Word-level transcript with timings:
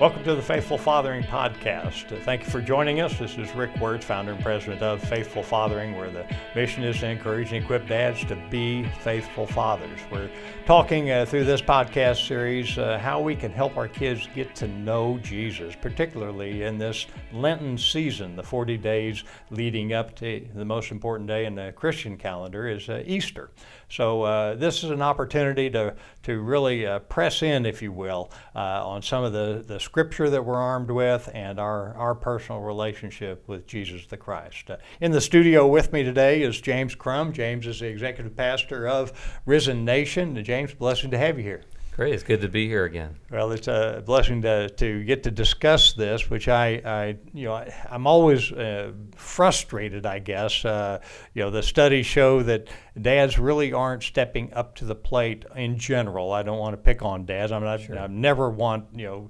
Welcome 0.00 0.24
to 0.24 0.34
the 0.34 0.42
Faithful 0.42 0.76
Fathering 0.76 1.22
Podcast. 1.22 2.20
Thank 2.24 2.42
you 2.42 2.50
for 2.50 2.60
joining 2.60 3.00
us. 3.00 3.16
This 3.16 3.38
is 3.38 3.54
Rick 3.54 3.76
Wertz, 3.76 4.04
founder 4.04 4.32
and 4.32 4.42
president 4.42 4.82
of 4.82 5.00
Faithful 5.00 5.44
Fathering, 5.44 5.96
where 5.96 6.10
the 6.10 6.26
mission 6.56 6.82
is 6.82 6.98
to 6.98 7.08
encourage 7.08 7.52
and 7.52 7.62
equip 7.62 7.86
dads 7.86 8.24
to 8.24 8.34
be 8.50 8.82
faithful 9.02 9.46
fathers. 9.46 10.00
We're 10.10 10.30
talking 10.66 11.12
uh, 11.12 11.26
through 11.26 11.44
this 11.44 11.62
podcast 11.62 12.26
series 12.26 12.76
uh, 12.76 12.98
how 12.98 13.20
we 13.20 13.36
can 13.36 13.52
help 13.52 13.76
our 13.76 13.86
kids 13.86 14.28
get 14.34 14.56
to 14.56 14.66
know 14.66 15.18
Jesus, 15.22 15.76
particularly 15.80 16.64
in 16.64 16.76
this 16.76 17.06
Lenten 17.32 17.78
season, 17.78 18.34
the 18.34 18.42
40 18.42 18.76
days 18.78 19.22
leading 19.50 19.92
up 19.92 20.16
to 20.16 20.44
the 20.56 20.64
most 20.64 20.90
important 20.90 21.28
day 21.28 21.44
in 21.44 21.54
the 21.54 21.72
Christian 21.76 22.16
calendar 22.16 22.66
is 22.66 22.88
uh, 22.88 23.04
Easter. 23.06 23.50
So 23.94 24.22
uh, 24.22 24.56
this 24.56 24.82
is 24.82 24.90
an 24.90 25.02
opportunity 25.02 25.70
to, 25.70 25.94
to 26.24 26.40
really 26.40 26.84
uh, 26.84 26.98
press 26.98 27.44
in, 27.44 27.64
if 27.64 27.80
you 27.80 27.92
will, 27.92 28.32
uh, 28.56 28.84
on 28.84 29.02
some 29.02 29.22
of 29.22 29.32
the, 29.32 29.62
the 29.64 29.78
scripture 29.78 30.28
that 30.30 30.44
we're 30.44 30.56
armed 30.56 30.90
with 30.90 31.30
and 31.32 31.60
our, 31.60 31.94
our 31.94 32.16
personal 32.16 32.60
relationship 32.60 33.46
with 33.46 33.68
Jesus 33.68 34.06
the 34.06 34.16
Christ. 34.16 34.68
Uh, 34.68 34.78
in 35.00 35.12
the 35.12 35.20
studio 35.20 35.68
with 35.68 35.92
me 35.92 36.02
today 36.02 36.42
is 36.42 36.60
James 36.60 36.96
Crum. 36.96 37.32
James 37.32 37.68
is 37.68 37.78
the 37.78 37.86
executive 37.86 38.34
pastor 38.34 38.88
of 38.88 39.12
Risen 39.46 39.84
Nation. 39.84 40.42
James, 40.42 40.74
blessing 40.74 41.12
to 41.12 41.18
have 41.18 41.38
you 41.38 41.44
here. 41.44 41.62
Great, 41.94 42.12
it's 42.12 42.24
good 42.24 42.40
to 42.40 42.48
be 42.48 42.66
here 42.66 42.86
again. 42.86 43.16
Well, 43.30 43.52
it's 43.52 43.68
a 43.68 44.02
blessing 44.04 44.42
to, 44.42 44.68
to 44.68 45.04
get 45.04 45.22
to 45.22 45.30
discuss 45.30 45.92
this, 45.92 46.28
which 46.28 46.48
I, 46.48 46.82
I 46.84 47.18
you 47.32 47.44
know, 47.44 47.52
I, 47.52 47.72
am 47.88 48.08
always 48.08 48.50
uh, 48.50 48.90
frustrated. 49.14 50.04
I 50.04 50.18
guess 50.18 50.64
uh, 50.64 51.00
you 51.34 51.42
know 51.42 51.50
the 51.50 51.62
studies 51.62 52.04
show 52.04 52.42
that 52.42 52.66
dads 53.00 53.38
really 53.38 53.72
aren't 53.72 54.02
stepping 54.02 54.52
up 54.54 54.74
to 54.76 54.84
the 54.84 54.96
plate 54.96 55.44
in 55.54 55.78
general. 55.78 56.32
I 56.32 56.42
don't 56.42 56.58
want 56.58 56.72
to 56.72 56.78
pick 56.78 57.02
on 57.02 57.26
dads. 57.26 57.52
I 57.52 57.60
mean, 57.60 57.68
I, 57.68 57.76
sure. 57.76 57.96
I 57.96 58.08
never 58.08 58.50
want 58.50 58.86
you 58.92 59.06
know 59.06 59.28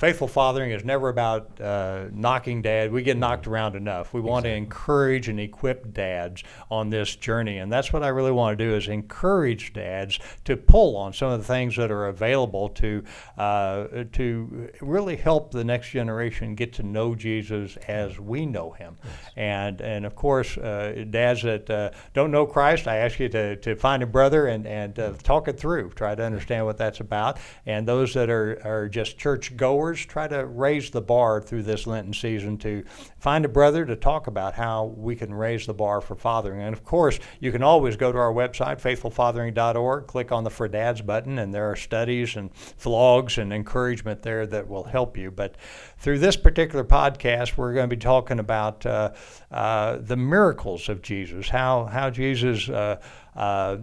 faithful 0.00 0.26
fathering 0.26 0.70
is 0.70 0.82
never 0.82 1.10
about 1.10 1.60
uh, 1.60 2.06
knocking 2.10 2.62
dad. 2.62 2.90
We 2.90 3.02
get 3.02 3.18
knocked 3.18 3.46
around 3.46 3.76
enough. 3.76 4.14
We 4.14 4.22
want 4.22 4.46
to 4.46 4.50
encourage 4.50 5.28
and 5.28 5.38
equip 5.38 5.92
dads 5.92 6.42
on 6.70 6.88
this 6.88 7.14
journey, 7.14 7.58
and 7.58 7.70
that's 7.70 7.92
what 7.92 8.02
I 8.02 8.08
really 8.08 8.32
want 8.32 8.58
to 8.58 8.64
do 8.64 8.74
is 8.74 8.88
encourage 8.88 9.74
dads 9.74 10.18
to 10.46 10.56
pull 10.56 10.96
on 10.96 11.12
some 11.12 11.30
of 11.30 11.38
the 11.38 11.44
things 11.44 11.76
that 11.76 11.90
are 11.90 12.06
available 12.06 12.70
to 12.70 13.04
uh, 13.36 14.04
to 14.12 14.70
really 14.80 15.16
help 15.16 15.50
the 15.50 15.64
next 15.64 15.90
generation 15.90 16.54
get 16.54 16.72
to 16.74 16.82
know 16.82 17.14
Jesus 17.14 17.76
as 17.86 18.18
we 18.18 18.46
know 18.46 18.70
Him. 18.70 18.96
Yes. 19.04 19.12
And 19.36 19.80
and 19.82 20.06
of 20.06 20.14
course, 20.14 20.56
uh, 20.56 21.04
dads 21.10 21.42
that 21.42 21.68
uh, 21.68 21.90
don't 22.14 22.30
know 22.30 22.46
Christ, 22.46 22.88
I 22.88 22.96
ask 22.96 23.20
you 23.20 23.28
to, 23.28 23.56
to 23.56 23.76
find 23.76 24.02
a 24.02 24.06
brother 24.06 24.46
and 24.46 24.66
and 24.66 24.98
uh, 24.98 25.12
talk 25.22 25.46
it 25.46 25.60
through. 25.60 25.90
Try 25.90 26.14
to 26.14 26.22
understand 26.22 26.64
what 26.64 26.78
that's 26.78 27.00
about. 27.00 27.38
And 27.66 27.86
those 27.86 28.14
that 28.14 28.30
are 28.30 28.58
are 28.64 28.88
just 28.88 29.18
church 29.18 29.54
goers 29.58 29.89
try 29.98 30.28
to 30.28 30.46
raise 30.46 30.90
the 30.90 31.00
bar 31.00 31.40
through 31.40 31.62
this 31.64 31.86
Lenten 31.86 32.12
season 32.12 32.56
to 32.58 32.84
find 33.18 33.44
a 33.44 33.48
brother 33.48 33.84
to 33.84 33.96
talk 33.96 34.26
about 34.26 34.54
how 34.54 34.86
we 34.96 35.16
can 35.16 35.34
raise 35.34 35.66
the 35.66 35.74
bar 35.74 36.00
for 36.00 36.14
fathering. 36.14 36.62
And 36.62 36.74
of 36.74 36.84
course, 36.84 37.18
you 37.40 37.52
can 37.52 37.62
always 37.62 37.96
go 37.96 38.12
to 38.12 38.18
our 38.18 38.32
website, 38.32 38.80
faithfulfathering.org, 38.80 40.06
click 40.06 40.32
on 40.32 40.44
the 40.44 40.50
For 40.50 40.68
Dads 40.68 41.02
button, 41.02 41.38
and 41.38 41.52
there 41.52 41.70
are 41.70 41.76
studies 41.76 42.36
and 42.36 42.52
vlogs 42.54 43.38
and 43.38 43.52
encouragement 43.52 44.22
there 44.22 44.46
that 44.46 44.68
will 44.68 44.84
help 44.84 45.16
you. 45.16 45.30
But 45.30 45.56
through 45.98 46.18
this 46.18 46.36
particular 46.36 46.84
podcast, 46.84 47.56
we're 47.56 47.74
going 47.74 47.88
to 47.88 47.96
be 47.96 48.00
talking 48.00 48.38
about 48.38 48.84
uh, 48.86 49.12
uh, 49.50 49.98
the 50.00 50.16
miracles 50.16 50.88
of 50.88 51.02
Jesus, 51.02 51.48
how, 51.48 51.84
how 51.86 52.10
Jesus. 52.10 52.68
Uh, 52.68 53.00
uh 53.34 53.78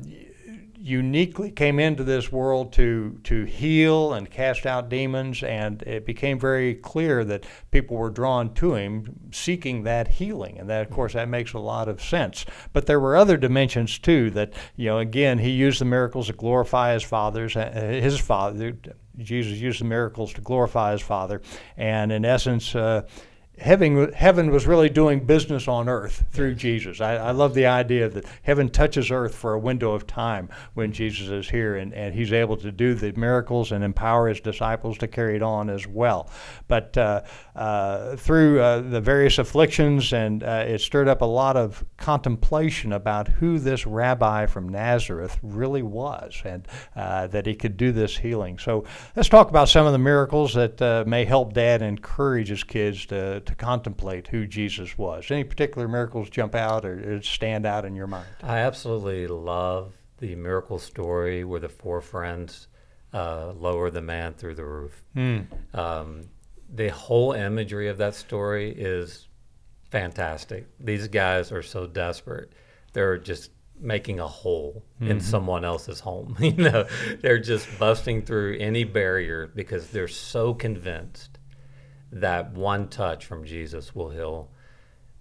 uniquely 0.79 1.49
came 1.49 1.79
into 1.79 2.03
this 2.03 2.31
world 2.31 2.71
to 2.71 3.19
to 3.23 3.45
heal 3.45 4.13
and 4.13 4.29
cast 4.29 4.65
out 4.65 4.89
demons 4.89 5.41
and 5.41 5.81
it 5.83 6.05
became 6.05 6.39
very 6.39 6.75
clear 6.75 7.23
that 7.23 7.45
people 7.71 7.97
were 7.97 8.11
drawn 8.11 8.53
to 8.53 8.75
him 8.75 9.31
seeking 9.31 9.83
that 9.83 10.07
healing 10.07 10.59
and 10.59 10.69
that 10.69 10.85
of 10.85 10.91
course 10.91 11.13
that 11.13 11.27
makes 11.27 11.53
a 11.53 11.59
lot 11.59 11.87
of 11.87 12.01
sense. 12.01 12.45
But 12.73 12.85
there 12.85 12.99
were 12.99 13.15
other 13.15 13.37
dimensions 13.37 13.97
too 13.97 14.29
that 14.31 14.53
you 14.75 14.85
know 14.85 14.99
again 14.99 15.39
he 15.39 15.49
used 15.49 15.81
the 15.81 15.85
miracles 15.85 16.27
to 16.27 16.33
glorify 16.33 16.93
his 16.93 17.03
father's 17.03 17.55
uh, 17.55 17.71
his 18.01 18.19
father 18.19 18.77
Jesus 19.17 19.57
used 19.57 19.81
the 19.81 19.85
miracles 19.85 20.31
to 20.33 20.41
glorify 20.41 20.91
his 20.91 21.01
father 21.01 21.41
and 21.75 22.11
in 22.11 22.23
essence 22.23 22.75
uh, 22.75 23.01
heaven, 23.59 24.11
heaven 24.13 24.51
was 24.51 24.67
really 24.67 24.89
doing 24.89 25.25
business 25.25 25.67
on 25.67 25.87
earth 25.87 26.25
through. 26.31 26.47
Jesus. 26.57 27.01
I, 27.01 27.15
I, 27.15 27.31
love 27.31 27.53
the 27.53 27.65
idea 27.65 28.09
that 28.09 28.25
heaven 28.41 28.69
touches 28.69 29.11
earth 29.11 29.35
for 29.35 29.53
a 29.53 29.59
window 29.59 29.91
of 29.93 30.07
time 30.07 30.49
when 30.73 30.91
Jesus 30.91 31.27
is 31.29 31.49
here 31.49 31.75
and, 31.75 31.93
and 31.93 32.13
he's 32.15 32.33
able 32.33 32.57
to 32.57 32.71
do 32.71 32.93
the 32.93 33.11
miracles 33.13 33.71
and 33.71 33.83
empower 33.83 34.27
his 34.27 34.39
disciples 34.39 34.97
to 34.99 35.07
carry 35.07 35.35
it 35.35 35.43
on 35.43 35.69
as 35.69 35.85
well. 35.85 36.29
But 36.67 36.97
uh, 36.97 37.21
uh, 37.57 38.15
through 38.15 38.61
uh, 38.61 38.81
the 38.81 39.01
various 39.01 39.39
afflictions, 39.39 40.13
and 40.13 40.43
uh, 40.43 40.63
it 40.67 40.79
stirred 40.79 41.07
up 41.07 41.21
a 41.21 41.25
lot 41.25 41.57
of 41.57 41.83
contemplation 41.97 42.93
about 42.93 43.27
who 43.27 43.57
this 43.57 43.87
rabbi 43.87 44.45
from 44.45 44.69
Nazareth 44.69 45.39
really 45.41 45.81
was 45.81 46.39
and 46.45 46.67
uh, 46.95 47.25
that 47.27 47.47
he 47.47 47.55
could 47.55 47.75
do 47.75 47.91
this 47.91 48.15
healing. 48.15 48.59
So 48.59 48.85
let's 49.15 49.27
talk 49.27 49.49
about 49.49 49.69
some 49.69 49.87
of 49.87 49.91
the 49.91 49.97
miracles 49.97 50.53
that 50.53 50.79
uh, 50.79 51.03
may 51.07 51.25
help 51.25 51.53
dad 51.53 51.81
encourage 51.81 52.49
his 52.49 52.63
kids 52.63 53.07
to 53.07 53.41
to 53.41 53.55
contemplate 53.55 54.27
who 54.27 54.45
Jesus 54.45 54.95
was. 54.95 55.31
Any 55.31 55.43
particular 55.43 55.87
miracles 55.87 56.29
jump 56.29 56.53
out 56.53 56.85
or 56.85 57.21
stand 57.23 57.65
out 57.65 57.85
in 57.85 57.95
your 57.95 58.07
mind? 58.07 58.27
I 58.43 58.59
absolutely 58.59 59.25
love 59.27 59.93
the 60.19 60.35
miracle 60.35 60.77
story 60.77 61.43
where 61.43 61.59
the 61.59 61.69
four 61.69 62.01
friends 62.01 62.67
uh, 63.13 63.53
lower 63.53 63.89
the 63.89 64.01
man 64.01 64.33
through 64.33 64.55
the 64.55 64.65
roof. 64.65 65.03
Mm. 65.15 65.47
Um, 65.73 66.29
the 66.69 66.89
whole 66.89 67.33
imagery 67.33 67.87
of 67.87 67.97
that 67.97 68.15
story 68.15 68.71
is 68.71 69.27
fantastic. 69.89 70.67
These 70.79 71.07
guys 71.07 71.51
are 71.51 71.63
so 71.63 71.87
desperate. 71.87 72.51
They're 72.93 73.17
just 73.17 73.51
making 73.79 74.19
a 74.19 74.27
hole 74.27 74.83
mm-hmm. 74.95 75.11
in 75.11 75.21
someone 75.21 75.63
else's 75.63 75.99
home. 75.99 76.35
you 76.39 76.53
know, 76.53 76.87
they're 77.21 77.39
just 77.39 77.67
busting 77.79 78.23
through 78.23 78.57
any 78.59 78.83
barrier 78.83 79.47
because 79.47 79.89
they're 79.89 80.07
so 80.07 80.53
convinced 80.53 81.39
that 82.11 82.53
one 82.53 82.87
touch 82.87 83.25
from 83.25 83.45
Jesus 83.45 83.93
will 83.93 84.09
heal. 84.09 84.49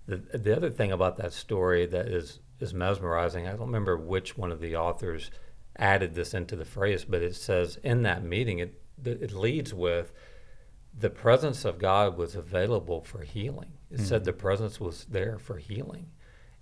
The, 0.07 0.17
the 0.17 0.57
other 0.57 0.71
thing 0.71 0.93
about 0.93 1.17
that 1.19 1.33
story 1.33 1.87
that 1.87 2.07
is, 2.07 2.41
is 2.61 2.73
mesmerizing, 2.73 3.47
I 3.47 3.51
don't 3.51 3.67
remember 3.67 3.97
which 3.97 4.39
one 4.39 4.53
of 4.53 4.61
the 4.61 4.77
authors 4.77 5.31
added 5.79 6.15
this 6.15 6.33
into 6.33 6.57
the 6.57 6.65
phrase, 6.65 7.05
but 7.05 7.23
it 7.23 7.35
says 7.35 7.79
in 7.83 8.03
that 8.03 8.25
meeting, 8.25 8.61
it, 8.61 8.81
it 9.05 9.33
leads 9.33 9.75
with 9.75 10.13
the 10.99 11.11
presence 11.11 11.65
of 11.65 11.79
God 11.79 12.17
was 12.17 12.35
available 12.35 13.03
for 13.03 13.23
healing. 13.23 13.73
It 13.91 13.97
mm-hmm. 13.97 14.05
said 14.05 14.25
the 14.25 14.33
presence 14.33 14.81
was 14.81 15.05
there 15.05 15.39
for 15.39 15.59
healing. 15.59 16.07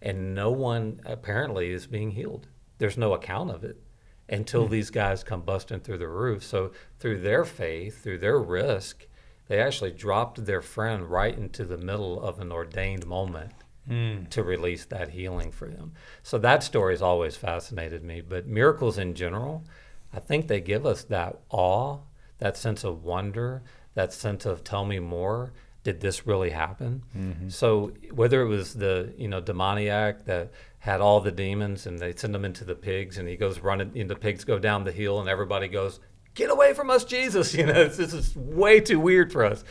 And 0.03 0.35
no 0.35 0.51
one 0.51 1.01
apparently 1.07 1.71
is 1.71 1.87
being 1.87 2.11
healed. 2.11 2.49
There's 2.79 2.99
no 2.99 3.15
account 3.15 3.51
of 3.51 3.65
it 3.65 3.81
until 4.29 4.65
mm-hmm. 4.65 4.73
these 4.73 4.91
guys 4.91 5.25
come 5.25 5.43
busting 5.43 5.81
through 5.81 5.99
the 5.99 6.09
roof. 6.09 6.43
So, 6.43 6.73
through 6.99 7.21
their 7.21 7.45
faith, 7.45 8.03
through 8.03 8.19
their 8.19 8.39
risk, 8.39 9.07
they 9.47 9.61
actually 9.61 9.93
dropped 9.93 10.45
their 10.45 10.63
friend 10.63 11.11
right 11.11 11.37
into 11.37 11.65
the 11.65 11.79
middle 11.79 12.21
of 12.21 12.41
an 12.41 12.51
ordained 12.51 13.07
moment 13.07 13.53
mm. 13.89 14.29
to 14.31 14.43
release 14.43 14.85
that 14.87 15.11
healing 15.11 15.53
for 15.53 15.69
them. 15.69 15.93
So 16.23 16.39
that 16.39 16.63
story 16.63 16.95
has 16.95 17.03
always 17.03 17.37
fascinated 17.37 18.03
me. 18.03 18.21
But 18.21 18.47
miracles 18.47 18.99
in 18.99 19.15
general, 19.15 19.65
I 20.13 20.21
think 20.21 20.49
they 20.49 20.61
give 20.61 20.87
us 20.87 21.05
that 21.05 21.41
awe, 21.51 21.99
that 22.39 22.57
sense 22.57 22.85
of 22.85 23.05
wonder, 23.05 23.63
that 23.95 24.13
sense 24.13 24.47
of 24.47 24.65
tell 24.65 24.85
me 24.85 24.99
more. 24.99 25.53
Did 25.83 26.01
this 26.01 26.27
really 26.27 26.51
happen? 26.51 27.03
Mm-hmm. 27.17 27.49
So 27.51 27.93
whether 28.11 28.41
it 28.41 28.49
was 28.49 28.75
the 28.75 29.13
you 29.19 29.29
know 29.29 29.41
demoniac 29.41 30.25
that 30.25 30.53
had 30.79 31.01
all 31.01 31.21
the 31.21 31.33
demons 31.33 31.87
and 31.87 31.99
they 31.99 32.15
send 32.15 32.35
him 32.35 32.45
into 32.45 32.65
the 32.65 32.75
pigs 32.75 33.19
and 33.19 33.29
he 33.29 33.37
goes 33.37 33.61
running 33.61 33.93
and 33.99 34.09
the 34.09 34.17
pigs 34.17 34.45
go 34.45 34.59
down 34.59 34.85
the 34.85 34.93
hill 34.93 35.21
and 35.21 35.29
everybody 35.29 35.69
goes 35.69 36.01
get 36.35 36.51
away 36.51 36.75
from 36.75 36.91
us, 36.91 37.05
Jesus. 37.05 37.55
You 37.65 37.67
know, 37.67 37.85
this 37.89 38.13
is 38.13 38.37
way 38.37 38.81
too 38.81 38.99
weird 38.99 39.33
for 39.33 39.45
us. 39.45 39.65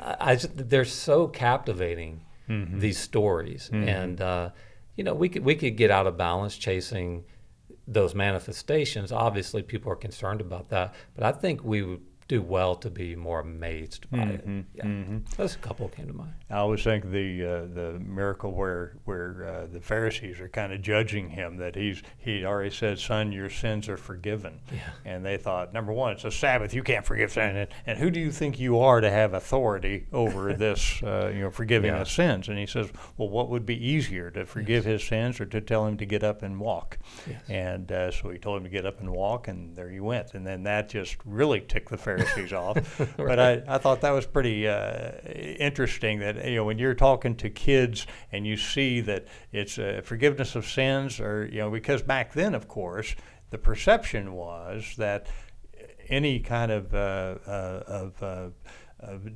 I, 0.00 0.36
just, 0.36 0.68
they're 0.68 0.84
so 0.84 1.26
captivating, 1.26 2.20
mm-hmm. 2.48 2.78
these 2.78 2.98
stories. 2.98 3.70
Mm-hmm. 3.72 3.88
And, 3.88 4.20
uh, 4.20 4.50
you 4.94 5.04
know, 5.04 5.14
we 5.14 5.28
could, 5.28 5.44
we 5.44 5.54
could 5.54 5.76
get 5.76 5.90
out 5.90 6.06
of 6.06 6.16
balance 6.16 6.56
chasing 6.56 7.24
those 7.88 8.14
manifestations. 8.14 9.10
Obviously, 9.10 9.62
people 9.62 9.90
are 9.90 9.96
concerned 9.96 10.40
about 10.40 10.68
that. 10.68 10.94
But 11.14 11.24
I 11.24 11.32
think 11.32 11.64
we 11.64 11.82
would 11.82 12.02
do 12.30 12.40
well 12.40 12.76
to 12.76 12.88
be 12.88 13.16
more 13.16 13.40
amazed 13.40 14.08
by 14.08 14.18
mm-hmm, 14.18 14.58
it. 14.58 14.64
Yeah, 14.74 14.84
mm-hmm. 14.84 15.18
those 15.36 15.56
a 15.56 15.58
couple 15.58 15.88
came 15.88 16.06
to 16.06 16.12
mind. 16.12 16.32
I 16.48 16.58
always 16.58 16.84
think 16.84 17.10
the 17.10 17.44
uh, 17.44 17.74
the 17.74 17.98
miracle 17.98 18.52
where 18.52 18.96
where 19.04 19.64
uh, 19.64 19.66
the 19.66 19.80
Pharisees 19.80 20.38
are 20.38 20.48
kind 20.48 20.72
of 20.72 20.80
judging 20.80 21.28
him 21.28 21.56
that 21.56 21.74
he's 21.74 22.04
he 22.18 22.44
already 22.44 22.70
said, 22.70 23.00
"Son, 23.00 23.32
your 23.32 23.50
sins 23.50 23.88
are 23.88 23.96
forgiven," 23.96 24.60
yeah. 24.72 24.90
and 25.04 25.26
they 25.26 25.38
thought, 25.38 25.72
number 25.72 25.92
one, 25.92 26.12
it's 26.12 26.24
a 26.24 26.30
Sabbath, 26.30 26.72
you 26.72 26.84
can't 26.84 27.04
forgive 27.04 27.32
sin, 27.32 27.56
and, 27.56 27.68
and 27.84 27.98
who 27.98 28.12
do 28.12 28.20
you 28.20 28.30
think 28.30 28.60
you 28.60 28.78
are 28.78 29.00
to 29.00 29.10
have 29.10 29.34
authority 29.34 30.06
over 30.12 30.52
this, 30.66 31.02
uh, 31.02 31.32
you 31.34 31.40
know, 31.40 31.50
forgiving 31.50 31.90
yeah. 31.90 32.00
of 32.00 32.08
sins? 32.08 32.48
And 32.48 32.58
he 32.58 32.66
says, 32.66 32.90
well, 33.16 33.28
what 33.28 33.48
would 33.50 33.66
be 33.66 33.84
easier 33.84 34.30
to 34.30 34.46
forgive 34.46 34.86
yes. 34.86 35.00
his 35.00 35.08
sins 35.08 35.40
or 35.40 35.46
to 35.46 35.60
tell 35.60 35.84
him 35.84 35.96
to 35.96 36.06
get 36.06 36.22
up 36.22 36.44
and 36.44 36.60
walk? 36.60 36.96
Yes. 37.28 37.42
And 37.48 37.90
uh, 37.90 38.12
so 38.12 38.30
he 38.30 38.38
told 38.38 38.58
him 38.58 38.64
to 38.64 38.70
get 38.70 38.86
up 38.86 39.00
and 39.00 39.10
walk, 39.10 39.48
and 39.48 39.74
there 39.74 39.90
he 39.90 39.98
went, 39.98 40.34
and 40.34 40.46
then 40.46 40.62
that 40.62 40.88
just 40.88 41.16
really 41.24 41.60
ticked 41.60 41.88
the 41.88 41.98
Pharisees 41.98 42.19
Pharisees 42.34 42.52
off. 42.52 42.76
But 43.16 43.38
I, 43.38 43.62
I 43.66 43.78
thought 43.78 44.00
that 44.02 44.10
was 44.10 44.26
pretty 44.26 44.66
uh, 44.68 45.12
interesting 45.58 46.18
that 46.20 46.44
you 46.48 46.56
know 46.56 46.64
when 46.64 46.78
you're 46.78 46.94
talking 46.94 47.34
to 47.36 47.50
kids 47.50 48.06
and 48.32 48.46
you 48.46 48.56
see 48.56 49.00
that 49.02 49.26
it's 49.52 49.78
uh, 49.78 50.00
forgiveness 50.04 50.54
of 50.56 50.66
sins, 50.66 51.20
or 51.20 51.46
you 51.46 51.58
know 51.58 51.70
because 51.70 52.02
back 52.02 52.32
then, 52.32 52.54
of 52.54 52.68
course, 52.68 53.14
the 53.50 53.58
perception 53.58 54.32
was 54.32 54.94
that 54.96 55.26
any 56.08 56.40
kind 56.40 56.72
of 56.72 56.92
uh, 56.94 57.36
uh, 57.46 57.82
of 57.86 58.22
uh, 58.22 58.48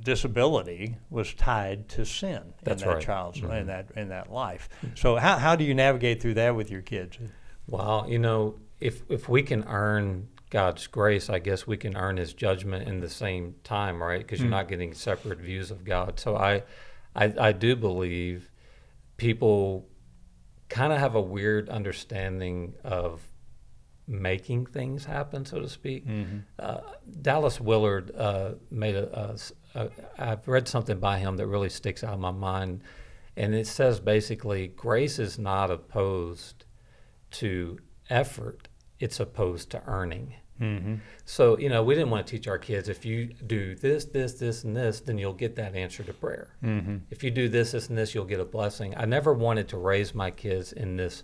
disability 0.03 0.97
was 1.09 1.33
tied 1.33 1.87
to 1.89 2.05
sin 2.05 2.53
That's 2.63 2.81
in 2.81 2.87
that 2.87 2.93
right. 2.95 3.03
child's 3.03 3.39
in 3.39 3.45
Mhm. 3.49 3.65
that 3.67 3.91
in 3.95 4.09
that 4.09 4.31
life. 4.31 4.69
So 4.95 5.15
how 5.15 5.37
how 5.37 5.55
do 5.55 5.63
you 5.63 5.73
navigate 5.73 6.21
through 6.21 6.35
that 6.35 6.55
with 6.55 6.69
your 6.69 6.81
kids? 6.81 7.17
Well, 7.67 8.05
you 8.07 8.19
know, 8.19 8.59
if 8.79 9.01
if 9.09 9.27
we 9.29 9.41
can 9.41 9.63
earn 9.67 10.27
God's 10.55 10.87
grace, 10.87 11.29
I 11.29 11.39
guess 11.39 11.67
we 11.67 11.75
can 11.75 11.97
earn 11.97 12.15
His 12.15 12.33
judgment 12.33 12.87
in 12.87 13.01
the 13.01 13.09
same 13.09 13.55
time, 13.65 14.01
right? 14.01 14.19
Because 14.21 14.39
you're 14.39 14.47
Mm. 14.47 14.59
not 14.59 14.67
getting 14.69 14.93
separate 14.93 15.39
views 15.39 15.69
of 15.69 15.83
God. 15.83 16.17
So 16.17 16.37
I, 16.37 16.63
I, 17.13 17.25
I 17.47 17.51
do 17.51 17.75
believe 17.75 18.49
people 19.17 19.89
kind 20.69 20.93
of 20.93 20.99
have 20.99 21.13
a 21.15 21.21
weird 21.21 21.67
understanding 21.69 22.73
of 22.85 23.21
making 24.07 24.65
things 24.67 25.03
happen, 25.03 25.43
so 25.45 25.59
to 25.59 25.67
speak. 25.67 26.07
Mm-hmm. 26.07 26.37
Uh, 26.57 26.79
Dallas 27.21 27.59
Willard 27.59 28.15
uh, 28.15 28.51
made 28.71 28.95
a, 28.95 29.35
a 29.75 29.79
a- 29.81 29.91
I've 30.17 30.47
read 30.47 30.67
something 30.69 30.99
by 30.99 31.19
him 31.19 31.35
that 31.37 31.47
really 31.47 31.69
sticks 31.69 32.01
out 32.01 32.13
in 32.13 32.21
my 32.21 32.31
mind, 32.31 32.81
and 33.35 33.53
it 33.53 33.67
says 33.67 33.99
basically, 33.99 34.67
grace 34.69 35.19
is 35.19 35.37
not 35.37 35.69
opposed 35.69 36.63
to 37.31 37.79
effort; 38.09 38.69
it's 39.01 39.19
opposed 39.19 39.69
to 39.71 39.83
earning. 39.85 40.35
Mm-hmm. 40.61 40.95
So 41.25 41.57
you 41.57 41.69
know, 41.69 41.83
we 41.83 41.95
didn't 41.95 42.09
want 42.09 42.25
to 42.25 42.31
teach 42.31 42.47
our 42.47 42.57
kids 42.57 42.89
if 42.89 43.05
you 43.05 43.25
do 43.25 43.75
this, 43.75 44.05
this, 44.05 44.33
this, 44.33 44.63
and 44.63 44.75
this, 44.75 44.99
then 44.99 45.17
you'll 45.17 45.33
get 45.33 45.55
that 45.55 45.75
answer 45.75 46.03
to 46.03 46.13
prayer. 46.13 46.55
Mm-hmm. 46.63 46.97
If 47.09 47.23
you 47.23 47.31
do 47.31 47.49
this, 47.49 47.71
this, 47.71 47.89
and 47.89 47.97
this, 47.97 48.15
you'll 48.15 48.25
get 48.25 48.39
a 48.39 48.45
blessing. 48.45 48.93
I 48.97 49.05
never 49.05 49.33
wanted 49.33 49.67
to 49.69 49.77
raise 49.77 50.13
my 50.15 50.31
kids 50.31 50.71
in 50.71 50.97
this 50.97 51.23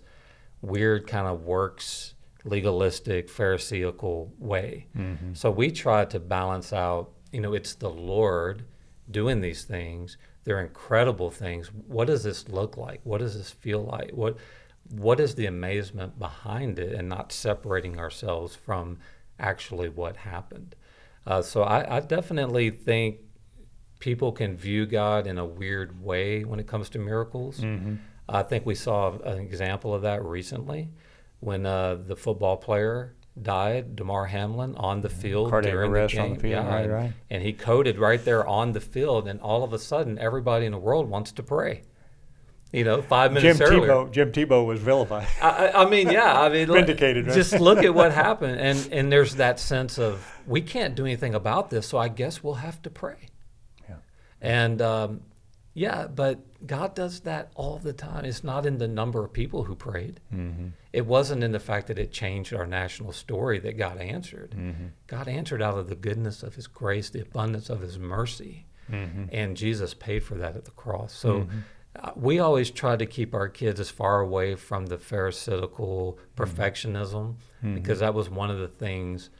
weird 0.60 1.06
kind 1.06 1.26
of 1.26 1.42
works 1.42 2.14
legalistic 2.44 3.28
pharisaical 3.28 4.32
way. 4.38 4.86
Mm-hmm. 4.96 5.34
So 5.34 5.50
we 5.50 5.70
try 5.70 6.04
to 6.06 6.18
balance 6.18 6.72
out, 6.72 7.10
you 7.30 7.40
know, 7.40 7.54
it's 7.54 7.74
the 7.74 7.90
Lord 7.90 8.64
doing 9.10 9.40
these 9.40 9.64
things. 9.64 10.16
They're 10.44 10.60
incredible 10.60 11.30
things. 11.30 11.68
What 11.68 12.06
does 12.06 12.24
this 12.24 12.48
look 12.48 12.76
like? 12.76 13.00
What 13.04 13.18
does 13.18 13.36
this 13.36 13.50
feel 13.50 13.84
like? 13.84 14.10
What 14.12 14.38
what 14.90 15.20
is 15.20 15.36
the 15.36 15.46
amazement 15.46 16.18
behind 16.18 16.78
it 16.78 16.92
and 16.92 17.08
not 17.08 17.32
separating 17.32 17.98
ourselves 17.98 18.56
from 18.56 18.98
actually 19.42 19.88
what 19.88 20.16
happened? 20.16 20.74
Uh, 21.26 21.42
so 21.42 21.62
I, 21.62 21.96
I 21.96 22.00
definitely 22.00 22.70
think 22.70 23.18
people 23.98 24.32
can 24.32 24.56
view 24.56 24.86
God 24.86 25.26
in 25.26 25.38
a 25.38 25.44
weird 25.44 26.02
way 26.02 26.44
when 26.44 26.58
it 26.58 26.66
comes 26.66 26.88
to 26.90 26.98
miracles. 26.98 27.60
Mm-hmm. 27.60 27.96
I 28.28 28.42
think 28.42 28.64
we 28.64 28.74
saw 28.74 29.18
an 29.20 29.38
example 29.38 29.94
of 29.94 30.02
that 30.02 30.24
recently 30.24 30.88
when 31.40 31.66
uh, 31.66 31.96
the 32.06 32.16
football 32.16 32.56
player 32.56 33.14
died, 33.40 33.96
Damar 33.96 34.26
Hamlin, 34.26 34.74
on 34.76 35.00
the 35.00 35.08
field 35.08 35.50
Cardiac 35.50 35.72
during 35.72 35.92
the 35.92 36.06
game. 36.06 36.34
the 36.34 36.40
field, 36.40 36.66
right, 36.66 36.90
right. 36.90 37.12
and 37.30 37.42
he 37.42 37.52
coded 37.52 37.98
right 37.98 38.22
there 38.24 38.46
on 38.46 38.72
the 38.72 38.80
field, 38.80 39.26
and 39.26 39.40
all 39.40 39.64
of 39.64 39.72
a 39.72 39.78
sudden, 39.78 40.18
everybody 40.18 40.66
in 40.66 40.72
the 40.72 40.78
world 40.78 41.08
wants 41.08 41.32
to 41.32 41.42
pray. 41.42 41.82
You 42.72 42.84
know, 42.84 43.02
five 43.02 43.34
Tim 43.34 43.42
minutes 43.42 43.60
earlier. 43.60 43.86
Tebow 43.90 44.12
Tim 44.12 44.32
Tebow 44.32 44.64
was 44.66 44.80
vilified. 44.80 45.28
I, 45.42 45.48
I- 45.68 45.82
I 45.82 45.90
mean, 45.90 46.10
yeah. 46.10 46.40
I 46.40 46.48
mean, 46.48 46.66
Vindicated, 46.68 47.26
right? 47.26 47.34
Just 47.34 47.60
look 47.60 47.84
at 47.84 47.94
what 47.94 48.12
happened, 48.12 48.58
and 48.60 48.88
and 48.92 49.12
there's 49.12 49.34
that 49.34 49.60
sense 49.60 49.98
of 49.98 50.26
we 50.46 50.62
can't 50.62 50.94
do 50.94 51.04
anything 51.04 51.34
about 51.34 51.68
this, 51.70 51.86
so 51.86 51.98
I 51.98 52.08
guess 52.08 52.42
we'll 52.42 52.54
have 52.54 52.80
to 52.82 52.90
pray. 52.90 53.28
Yeah. 53.88 53.96
And 54.40 54.80
um, 54.80 55.20
yeah, 55.74 56.06
but 56.06 56.38
God 56.66 56.94
does 56.94 57.20
that 57.20 57.52
all 57.56 57.76
the 57.78 57.92
time. 57.92 58.24
It's 58.24 58.42
not 58.42 58.64
in 58.64 58.78
the 58.78 58.88
number 58.88 59.22
of 59.22 59.32
people 59.34 59.64
who 59.64 59.74
prayed. 59.74 60.20
Mm-hmm. 60.34 60.68
It 60.94 61.04
wasn't 61.06 61.42
in 61.44 61.52
the 61.52 61.60
fact 61.60 61.88
that 61.88 61.98
it 61.98 62.10
changed 62.10 62.54
our 62.54 62.66
national 62.66 63.12
story 63.12 63.58
that 63.60 63.76
God 63.76 63.98
answered. 63.98 64.54
Mm-hmm. 64.56 64.86
God 65.08 65.28
answered 65.28 65.60
out 65.60 65.76
of 65.76 65.88
the 65.90 65.94
goodness 65.94 66.42
of 66.42 66.54
His 66.54 66.66
grace, 66.68 67.10
the 67.10 67.20
abundance 67.20 67.68
of 67.68 67.80
His 67.82 67.98
mercy, 67.98 68.64
Mm-hmm. 68.90 69.24
and 69.30 69.56
Jesus 69.56 69.92
paid 69.94 70.22
for 70.24 70.36
that 70.36 70.56
at 70.56 70.64
the 70.64 70.70
cross. 70.72 71.12
So. 71.12 71.46
Uh, 71.94 72.10
we 72.16 72.38
always 72.38 72.70
try 72.70 72.96
to 72.96 73.04
keep 73.04 73.34
our 73.34 73.48
kids 73.48 73.78
as 73.78 73.90
far 73.90 74.20
away 74.20 74.54
from 74.54 74.86
the 74.86 74.96
pharisaical 74.96 76.18
perfectionism 76.36 77.34
because 77.74 78.00
that 78.00 78.14
was 78.14 78.30
one 78.30 78.50
of 78.50 78.58
the 78.58 78.68
things 78.68 79.30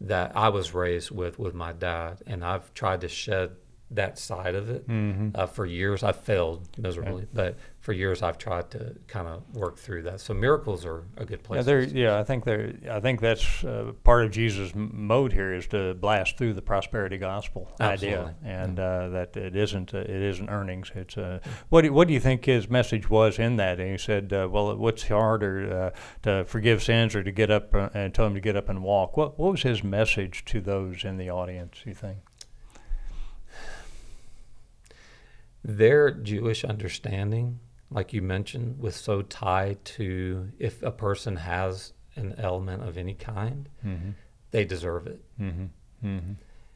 that 0.00 0.36
I 0.36 0.48
was 0.48 0.74
raised 0.74 1.10
with 1.12 1.38
with 1.38 1.54
my 1.54 1.72
dad, 1.72 2.22
and 2.26 2.44
I've 2.44 2.74
tried 2.74 3.02
to 3.02 3.08
shed 3.08 3.52
that 3.94 4.18
side 4.18 4.54
of 4.54 4.68
it 4.70 4.88
Mm-hmm. 4.88 5.30
uh, 5.34 5.46
for 5.46 5.66
years. 5.66 6.02
I've 6.02 6.16
failed 6.20 6.68
miserably, 6.78 7.26
but 7.32 7.56
for 7.80 7.92
years 7.92 8.22
I've 8.22 8.38
tried 8.38 8.70
to 8.72 8.94
kind 9.08 9.26
of 9.26 9.42
work 9.54 9.76
through 9.76 10.02
that. 10.02 10.20
So 10.20 10.32
miracles 10.34 10.84
are 10.86 11.04
a 11.16 11.24
good 11.24 11.42
place. 11.42 11.66
Yeah, 11.66 11.80
Yeah, 11.92 12.18
I 12.18 12.24
think 12.24 12.44
there. 12.44 12.72
I 12.90 13.00
think 13.00 13.20
that's 13.20 13.64
uh, 13.64 13.92
part 14.04 14.24
of 14.24 14.30
Jesus' 14.30 14.72
mode 14.74 15.32
here 15.32 15.52
is 15.52 15.66
to 15.68 15.94
blast 15.94 16.38
through 16.38 16.54
the 16.54 16.62
prosperity 16.62 17.18
gospel 17.18 17.68
idea, 17.80 18.18
Absolutely. 18.20 18.34
and 18.50 18.78
uh, 18.78 19.08
that 19.08 19.36
it 19.36 19.56
isn't. 19.56 19.94
Uh, 19.94 19.98
it 19.98 20.10
isn't 20.10 20.48
earnings. 20.48 20.90
It's. 20.94 21.16
Uh, 21.18 21.40
what 21.70 21.82
do, 21.82 21.92
What 21.92 22.08
do 22.08 22.14
you 22.14 22.20
think 22.20 22.44
his 22.44 22.68
message 22.70 23.10
was 23.10 23.38
in 23.38 23.56
that? 23.56 23.80
And 23.80 23.90
he 23.90 23.98
said, 23.98 24.32
uh, 24.32 24.48
"Well, 24.50 24.76
what's 24.76 25.08
harder 25.08 25.92
uh, 25.94 25.98
to 26.22 26.44
forgive 26.44 26.82
sins 26.82 27.14
or 27.14 27.22
to 27.22 27.32
get 27.32 27.50
up 27.50 27.74
and 27.94 28.14
tell 28.14 28.26
him 28.26 28.34
to 28.34 28.40
get 28.40 28.56
up 28.56 28.68
and 28.68 28.82
walk?" 28.82 29.16
What 29.16 29.38
What 29.38 29.52
was 29.52 29.62
his 29.62 29.82
message 29.82 30.44
to 30.46 30.60
those 30.60 31.04
in 31.04 31.16
the 31.16 31.30
audience? 31.30 31.82
You 31.84 31.94
think? 31.94 32.18
Their 35.64 36.10
Jewish 36.10 36.64
understanding, 36.64 37.60
like 37.90 38.12
you 38.12 38.22
mentioned, 38.22 38.78
was 38.80 38.96
so 38.96 39.22
tied 39.22 39.84
to 39.84 40.50
if 40.58 40.82
a 40.82 40.90
person 40.90 41.36
has 41.36 41.92
an 42.16 42.34
element 42.38 42.82
of 42.82 42.96
any 42.98 43.14
kind, 43.14 43.68
Mm-hmm. 43.86 44.10
they 44.50 44.64
deserve 44.64 45.06
it. 45.06 45.20
Mm-hmm. 45.40 46.06
Mm-hmm. 46.06 46.32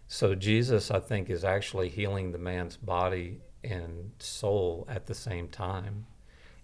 So 0.08 0.34
Jesus, 0.34 0.90
I 0.90 1.00
think, 1.00 1.28
is 1.28 1.44
actually 1.44 1.88
healing 1.88 2.30
the 2.32 2.38
man's 2.38 2.76
body 2.76 3.40
and 3.64 4.12
soul 4.18 4.86
at 4.88 5.06
the 5.06 5.14
same 5.14 5.48
time. 5.48 6.06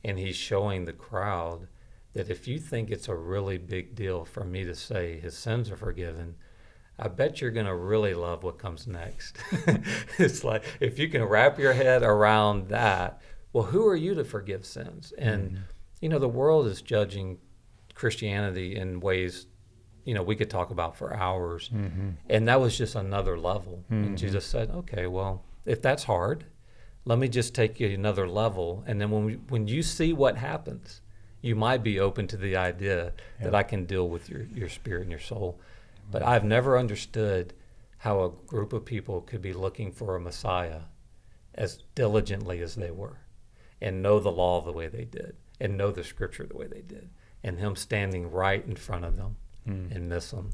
And 0.05 0.19
he's 0.19 0.37
showing 0.37 0.85
the 0.85 0.93
crowd 0.93 1.67
that 2.13 2.29
if 2.31 2.47
you 2.47 2.59
think 2.59 2.91
it's 2.91 3.09
a 3.09 3.15
really 3.15 3.59
big 3.59 3.95
deal 3.95 4.25
for 4.25 4.45
me 4.45 4.65
to 4.65 4.75
say 4.75 5.19
his 5.19 5.37
sins 5.37 5.71
are 5.71 5.77
forgiven, 5.77 6.35
I 7.03 7.09
bet 7.09 7.41
you're 7.41 7.51
going 7.51 7.67
to 7.67 7.75
really 7.75 8.15
love 8.15 8.45
what 8.45 8.59
comes 8.59 8.87
next. 8.87 9.37
it's 10.19 10.45
like 10.45 10.63
if 10.79 11.01
you 11.01 11.09
can 11.09 11.25
wrap 11.25 11.59
your 11.59 11.73
head 11.73 12.05
around 12.05 12.69
that, 12.69 13.21
well, 13.53 13.65
who 13.65 13.89
are 13.89 13.97
you 13.97 14.15
to 14.15 14.25
forgive 14.25 14.65
sins? 14.65 15.13
And, 15.19 15.63
you 16.01 16.09
know, 16.09 16.21
the 16.21 16.29
world 16.29 16.69
is 16.69 16.81
judging 16.81 17.39
Christianity 17.95 18.77
in 18.77 19.01
ways, 19.01 19.47
you 20.05 20.15
know, 20.15 20.23
we 20.23 20.37
could 20.37 20.49
talk 20.49 20.71
about 20.71 20.97
for 20.97 21.13
hours. 21.13 21.71
Mm-hmm. 21.75 22.11
And 22.31 22.47
that 22.47 22.61
was 22.61 22.79
just 22.79 22.95
another 22.95 23.37
level. 23.37 23.83
Mhm. 23.91 24.07
And 24.07 24.19
Jesus 24.19 24.47
said, 24.47 24.71
okay, 24.71 25.09
well, 25.09 25.43
if 25.67 25.83
that's 25.83 26.05
hard, 26.05 26.45
let 27.05 27.19
me 27.19 27.29
just 27.29 27.53
take 27.53 27.81
you 27.81 27.89
another 27.89 28.29
level. 28.29 28.85
And 28.87 29.01
then 29.01 29.11
when, 29.11 29.25
we, 29.25 29.33
when 29.49 29.67
you 29.67 29.83
see 29.83 30.13
what 30.13 30.37
happens, 30.37 31.01
you 31.41 31.57
might 31.57 31.83
be 31.83 31.99
open 31.99 32.29
to 32.29 32.37
the 32.37 32.57
idea 32.57 33.13
that 33.41 33.57
I 33.57 33.65
can 33.65 33.87
deal 33.87 34.09
with 34.09 34.31
your, 34.31 34.43
your 34.55 34.69
spirit 34.69 35.03
and 35.03 35.11
your 35.11 35.19
soul. 35.19 35.59
But 36.11 36.23
I've 36.23 36.45
never 36.45 36.79
understood 36.79 37.55
how 37.99 38.23
a 38.23 38.31
group 38.47 38.73
of 38.73 38.85
people 38.85 39.21
could 39.21 39.41
be 39.43 39.53
looking 39.53 39.93
for 39.93 40.15
a 40.17 40.21
Messiah 40.21 40.83
as 41.55 41.79
diligently 41.95 42.61
as 42.61 42.75
they 42.75 42.91
were 42.91 43.19
and 43.81 44.03
know 44.03 44.19
the 44.21 44.31
law 44.33 44.61
the 44.61 44.73
way 44.73 44.89
they 44.89 45.05
did 45.05 45.37
and 45.61 45.77
know 45.77 45.91
the 45.91 46.03
scripture 46.05 46.45
the 46.47 46.57
way 46.57 46.67
they 46.67 46.81
did 46.83 47.11
and 47.45 47.59
him 47.59 47.77
standing 47.77 48.31
right 48.31 48.65
in 48.67 48.77
front 48.77 49.05
of 49.05 49.17
them 49.17 49.37
Mm. 49.69 49.95
and 49.95 50.09
miss 50.09 50.33
them. 50.33 50.51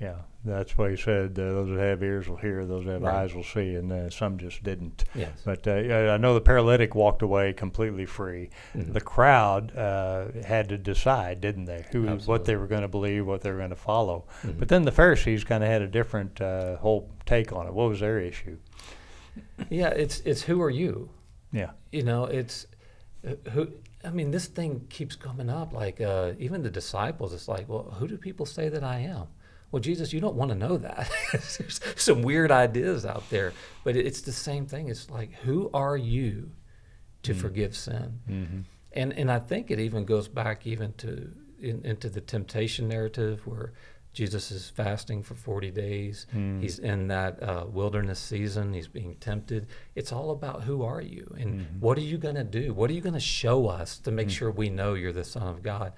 Yeah, 0.00 0.16
that's 0.44 0.76
why 0.76 0.90
he 0.90 0.96
said, 0.96 1.30
uh, 1.38 1.42
"Those 1.42 1.68
that 1.76 1.78
have 1.78 2.02
ears 2.02 2.28
will 2.28 2.36
hear; 2.36 2.66
those 2.66 2.84
that 2.84 2.94
have 2.94 3.02
Right. 3.02 3.14
eyes 3.22 3.34
will 3.34 3.44
see." 3.44 3.76
And 3.76 3.92
uh, 3.92 4.10
some 4.10 4.38
just 4.38 4.62
didn't. 4.64 5.04
Yes. 5.14 5.30
But 5.44 5.66
uh, 5.68 5.70
I 5.70 6.16
know 6.16 6.34
the 6.34 6.40
paralytic 6.40 6.96
walked 6.96 7.22
away 7.22 7.52
completely 7.52 8.04
free. 8.04 8.50
Mhm. 8.74 8.92
The 8.92 9.00
crowd 9.00 9.74
uh, 9.76 10.26
had 10.44 10.68
to 10.70 10.78
decide, 10.78 11.40
didn't 11.40 11.66
they, 11.66 11.86
who 11.92 12.06
what 12.26 12.44
they 12.44 12.56
were 12.56 12.66
going 12.66 12.82
to 12.82 12.88
believe, 12.88 13.24
what 13.24 13.42
they 13.42 13.52
were 13.52 13.58
going 13.58 13.70
to 13.70 13.76
follow. 13.76 14.24
Mhm. 14.42 14.58
But 14.58 14.68
then 14.68 14.82
the 14.82 14.90
Pharisees 14.92 15.44
kind 15.44 15.62
of 15.62 15.70
had 15.70 15.80
a 15.80 15.86
different 15.88 16.40
uh, 16.40 16.76
whole 16.78 17.08
take 17.24 17.52
on 17.52 17.66
it. 17.68 17.72
What 17.72 17.88
was 17.88 18.00
their 18.00 18.18
issue? 18.18 18.56
Yeah, 19.70 19.88
it's 19.90 20.20
it's 20.20 20.42
who 20.42 20.60
are 20.60 20.70
you? 20.70 21.08
Yeah. 21.52 21.70
You 21.92 22.02
know, 22.02 22.24
it's 22.24 22.66
uh, 23.26 23.34
who. 23.50 23.68
I 24.04 24.10
mean, 24.10 24.32
this 24.32 24.46
thing 24.48 24.86
keeps 24.90 25.14
coming 25.16 25.48
up. 25.48 25.72
Like 25.72 26.00
uh, 26.00 26.32
even 26.38 26.62
the 26.62 26.70
disciples, 26.70 27.32
it's 27.32 27.46
like, 27.48 27.68
well, 27.68 27.84
who 27.98 28.06
do 28.08 28.18
people 28.18 28.44
say 28.44 28.68
that 28.68 28.82
I 28.84 28.98
am? 28.98 29.28
Well, 29.74 29.80
Jesus, 29.80 30.12
you 30.12 30.20
don't 30.20 30.36
want 30.36 30.52
to 30.52 30.54
know 30.56 30.76
that. 30.76 31.10
There's 31.32 31.80
some 31.96 32.22
weird 32.22 32.52
ideas 32.52 33.04
out 33.04 33.28
there, 33.28 33.52
but 33.82 33.96
it's 33.96 34.20
the 34.20 34.30
same 34.30 34.66
thing. 34.66 34.88
It's 34.88 35.10
like, 35.10 35.32
who 35.42 35.68
are 35.74 35.96
you 35.96 36.52
to 37.24 37.34
forgive 37.34 37.74
sin? 37.74 38.20
Mm-hmm. 38.30 38.58
And 38.92 39.12
and 39.14 39.32
I 39.32 39.40
think 39.40 39.72
it 39.72 39.80
even 39.80 40.04
goes 40.04 40.28
back 40.28 40.64
even 40.64 40.92
to 40.98 41.28
in, 41.60 41.84
into 41.84 42.08
the 42.08 42.20
temptation 42.20 42.86
narrative 42.88 43.44
where 43.48 43.72
Jesus 44.12 44.52
is 44.52 44.70
fasting 44.70 45.24
for 45.24 45.34
40 45.34 45.72
days. 45.72 46.26
Mm. 46.32 46.60
He's 46.62 46.78
in 46.78 47.08
that 47.08 47.42
uh, 47.42 47.64
wilderness 47.68 48.20
season. 48.20 48.72
He's 48.72 48.86
being 48.86 49.16
tempted. 49.16 49.66
It's 49.96 50.12
all 50.12 50.30
about 50.30 50.62
who 50.62 50.84
are 50.84 51.00
you 51.00 51.34
and 51.36 51.62
Mhm. 51.62 51.80
what 51.80 51.98
are 51.98 52.08
you 52.12 52.16
going 52.18 52.36
to 52.36 52.44
do? 52.44 52.72
What 52.72 52.90
are 52.90 52.92
you 52.92 53.00
going 53.00 53.14
to 53.14 53.18
show 53.42 53.66
us 53.66 53.98
to 53.98 54.12
make 54.12 54.28
Mm. 54.28 54.38
sure 54.38 54.50
we 54.52 54.70
know 54.70 54.94
you're 54.94 55.12
the 55.12 55.24
Son 55.24 55.48
of 55.48 55.64
God? 55.64 55.94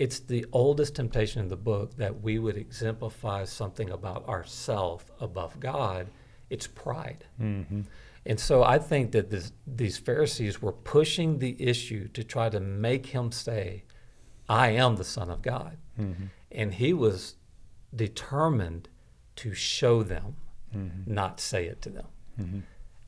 It's 0.00 0.18
the 0.18 0.46
oldest 0.50 0.94
temptation 0.96 1.42
in 1.42 1.48
the 1.48 1.58
book 1.58 1.98
that 1.98 2.22
we 2.22 2.38
would 2.38 2.56
exemplify 2.56 3.44
something 3.44 3.90
about 3.90 4.26
ourself 4.26 5.10
above 5.20 5.60
God. 5.60 6.06
It's 6.48 6.66
pride. 6.66 7.26
Mhm. 7.38 7.84
And 8.24 8.40
so 8.40 8.62
I 8.62 8.78
think 8.78 9.12
that 9.12 9.28
this, 9.28 9.52
these 9.66 9.98
Pharisees 9.98 10.62
were 10.62 10.72
pushing 10.72 11.38
the 11.38 11.54
issue 11.62 12.08
to 12.08 12.24
try 12.24 12.48
to 12.48 12.60
make 12.60 13.06
him 13.14 13.30
say, 13.30 13.84
I 14.48 14.70
am 14.70 14.96
the 14.96 15.04
Son 15.04 15.28
of 15.30 15.42
God. 15.42 15.76
Mhm. 15.98 16.30
And 16.50 16.72
he 16.74 16.94
was 16.94 17.36
determined 17.94 18.88
to 19.36 19.52
show 19.52 20.02
them, 20.02 20.36
Mhm. 20.74 21.06
not 21.06 21.40
say 21.40 21.66
it 21.66 21.82
to 21.82 21.90
them. 21.90 22.06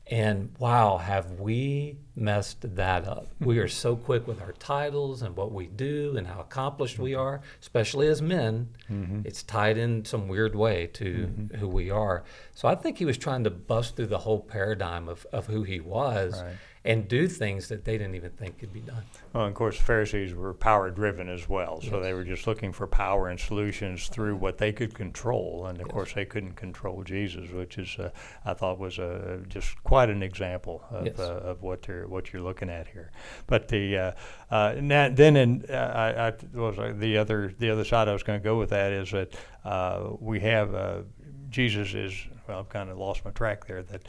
And 0.07 0.53
wow, 0.59 0.97
have 0.97 1.39
we 1.39 1.97
messed 2.15 2.75
that 2.75 3.07
up? 3.07 3.27
we 3.39 3.59
are 3.59 3.69
so 3.69 3.95
quick 3.95 4.27
with 4.27 4.41
our 4.41 4.51
titles 4.53 5.21
and 5.21 5.35
what 5.35 5.51
we 5.53 5.67
do 5.67 6.15
and 6.17 6.27
how 6.27 6.41
accomplished 6.41 6.99
we 6.99 7.15
are, 7.15 7.41
especially 7.61 8.07
as 8.07 8.21
men. 8.21 8.69
Mhm. 8.91 9.25
It's 9.25 9.43
tied 9.43 9.77
in 9.77 10.03
some 10.03 10.27
weird 10.27 10.55
way 10.55 10.87
to 10.93 11.49
who 11.57 11.67
we 11.69 11.89
are. 11.89 12.23
So 12.53 12.67
I 12.67 12.75
think 12.75 12.97
he 12.97 13.05
was 13.05 13.17
trying 13.17 13.45
to 13.45 13.49
bust 13.49 13.95
through 13.95 14.07
the 14.07 14.19
whole 14.19 14.41
paradigm 14.41 15.07
of, 15.07 15.25
of 15.31 15.47
who 15.47 15.63
he 15.63 15.79
was 15.79 16.41
Right. 16.41 16.53
And 16.85 17.07
do 17.07 17.29
things 17.29 17.69
that 17.69 17.85
they 17.85 17.97
didn't 17.97 18.15
even 18.15 18.29
think 18.31 18.59
could 18.59 18.73
be 18.73 18.81
done. 18.81 19.03
Well, 19.31 19.45
of 19.45 19.53
course, 19.53 19.77
Pharisees 19.79 20.33
were 20.33 20.53
power 20.53 20.91
driven 20.91 21.29
as 21.29 21.47
well, 21.47 21.79
so 21.79 22.01
they 22.01 22.13
were 22.13 22.25
just 22.25 22.45
looking 22.45 22.73
for 22.73 22.87
power 22.87 23.29
and 23.29 23.39
solutions 23.39 24.09
through 24.09 24.35
what 24.35 24.57
they 24.57 24.73
could 24.73 24.93
control, 24.93 25.65
and 25.67 25.79
of 25.79 25.87
Yes. 25.87 25.93
course, 25.93 26.13
they 26.13 26.25
couldn't 26.25 26.55
control 26.55 27.01
Jesus, 27.03 27.49
which 27.51 27.77
is, 27.77 27.97
uh, 27.97 28.09
I 28.43 28.53
thought, 28.53 28.79
was 28.79 28.99
uh, 28.99 29.39
just 29.47 29.81
quite 29.83 30.09
an 30.09 30.21
example 30.21 30.83
of, 30.89 31.05
Yes. 31.05 31.19
uh, 31.19 31.39
of 31.43 31.61
what 31.63 31.87
you're 31.87 32.07
what 32.07 32.33
you're 32.33 32.41
looking 32.41 32.69
at 32.69 32.87
here. 32.87 33.11
But 33.47 33.69
the 33.69 33.97
uh, 33.97 34.11
uh, 34.51 34.73
then 34.75 35.37
in 35.37 35.65
uh, 35.69 35.73
I, 35.73 36.27
I 36.27 36.33
was 36.53 36.77
uh, 36.77 36.93
the 36.97 37.17
other 37.17 37.53
the 37.57 37.69
other 37.69 37.85
side 37.85 38.09
I 38.09 38.13
was 38.13 38.23
going 38.23 38.39
to 38.39 38.43
go 38.43 38.59
with 38.59 38.71
that 38.71 38.91
is 38.91 39.11
that 39.11 39.33
uh, 39.63 40.09
we 40.19 40.41
have 40.41 40.75
uh, 40.75 41.03
Jesus 41.49 41.93
is 41.93 42.27
well, 42.47 42.59
I've 42.59 42.69
kind 42.69 42.89
of 42.89 42.97
lost 42.97 43.23
my 43.23 43.31
track 43.31 43.67
there 43.67 43.83
that. 43.83 44.01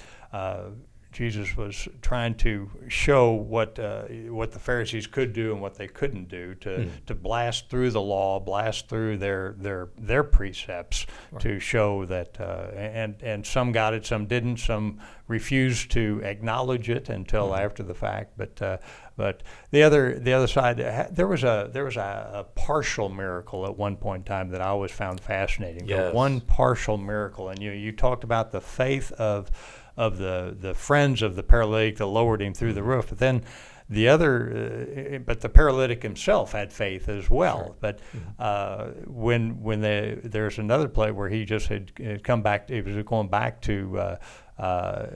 Jesus 1.14 1.56
was 1.56 1.88
trying 2.02 2.35
to 2.38 2.68
show 2.88 3.30
what 3.30 3.78
uh, 3.78 4.02
what 4.28 4.50
the 4.52 4.59
Pharisees 4.59 5.06
could 5.06 5.33
do 5.33 5.52
and 5.52 5.62
what 5.62 5.76
they 5.76 5.87
couldn't 5.88 6.28
do 6.28 6.54
to, 6.56 6.83
Hmm. 6.83 6.88
to 7.06 7.14
blast 7.14 7.71
through 7.71 7.90
the 7.92 8.00
law, 8.02 8.40
blast 8.40 8.88
through 8.88 9.18
their 9.18 9.54
their 9.56 9.88
their 9.97 10.25
precepts 10.25 11.06
to 11.38 11.59
show 11.61 12.04
that 12.06 12.38
uh, 12.40 12.71
and 12.76 13.23
and 13.23 13.47
some 13.47 13.73
got 13.73 13.94
it, 13.94 14.04
some 14.04 14.26
didn't, 14.26 14.59
some 14.59 14.99
refused 15.28 15.90
to 15.92 16.21
acknowledge 16.23 16.90
it 16.90 17.09
until 17.09 17.49
Hmm. 17.49 17.61
after 17.64 17.83
the 17.85 17.94
fact. 17.94 18.33
But 18.37 18.61
uh, 18.61 18.78
but 19.16 19.44
the 19.71 19.85
other 19.85 20.18
the 20.18 20.33
other 20.33 20.49
side, 20.49 20.78
there 21.12 21.28
was 21.28 21.44
a 21.44 21.71
there 21.73 21.85
was 21.85 21.97
a, 21.97 22.30
a 22.35 22.44
partial 22.61 23.09
miracle 23.09 23.64
at 23.66 23.78
one 23.78 23.97
point 23.97 24.23
in 24.23 24.25
time 24.25 24.49
that 24.50 24.61
I 24.61 24.66
always 24.66 24.90
found 24.90 25.21
fascinating. 25.21 25.87
Yes. 25.87 26.12
one 26.12 26.40
partial 26.40 26.99
miracle, 26.99 27.50
and 27.50 27.62
you 27.62 27.71
you 27.71 27.92
talked 27.92 28.25
about 28.25 28.50
the 28.50 28.61
faith 28.61 29.12
of 29.12 29.50
of 29.96 30.18
the 30.18 30.56
the 30.58 30.74
friends 30.74 31.22
of 31.22 31.36
the 31.36 31.42
paralytic 31.42 31.96
that 31.98 32.06
lowered 32.06 32.42
him 32.42 32.54
through 32.54 32.72
the 32.72 32.82
roof, 32.82 33.06
but 33.08 33.18
then 33.18 33.42
the 33.88 34.08
other, 34.08 35.14
uh, 35.14 35.18
but 35.18 35.40
the 35.40 35.48
paralytic 35.48 36.02
himself 36.02 36.52
had 36.52 36.72
faith 36.72 37.08
as 37.08 37.28
well. 37.28 37.64
Sure. 37.66 37.76
But 37.80 37.98
uh, 38.38 38.86
when 39.06 39.62
when 39.62 39.80
they, 39.80 40.18
there's 40.22 40.58
another 40.58 40.88
play 40.88 41.10
where 41.10 41.28
he 41.28 41.44
just 41.44 41.68
had 41.68 42.22
come 42.22 42.42
back, 42.42 42.70
he 42.70 42.80
was 42.80 43.02
going 43.04 43.28
back 43.28 43.60
to. 43.62 43.98
Uh, 43.98 44.16
uh, 44.56 45.06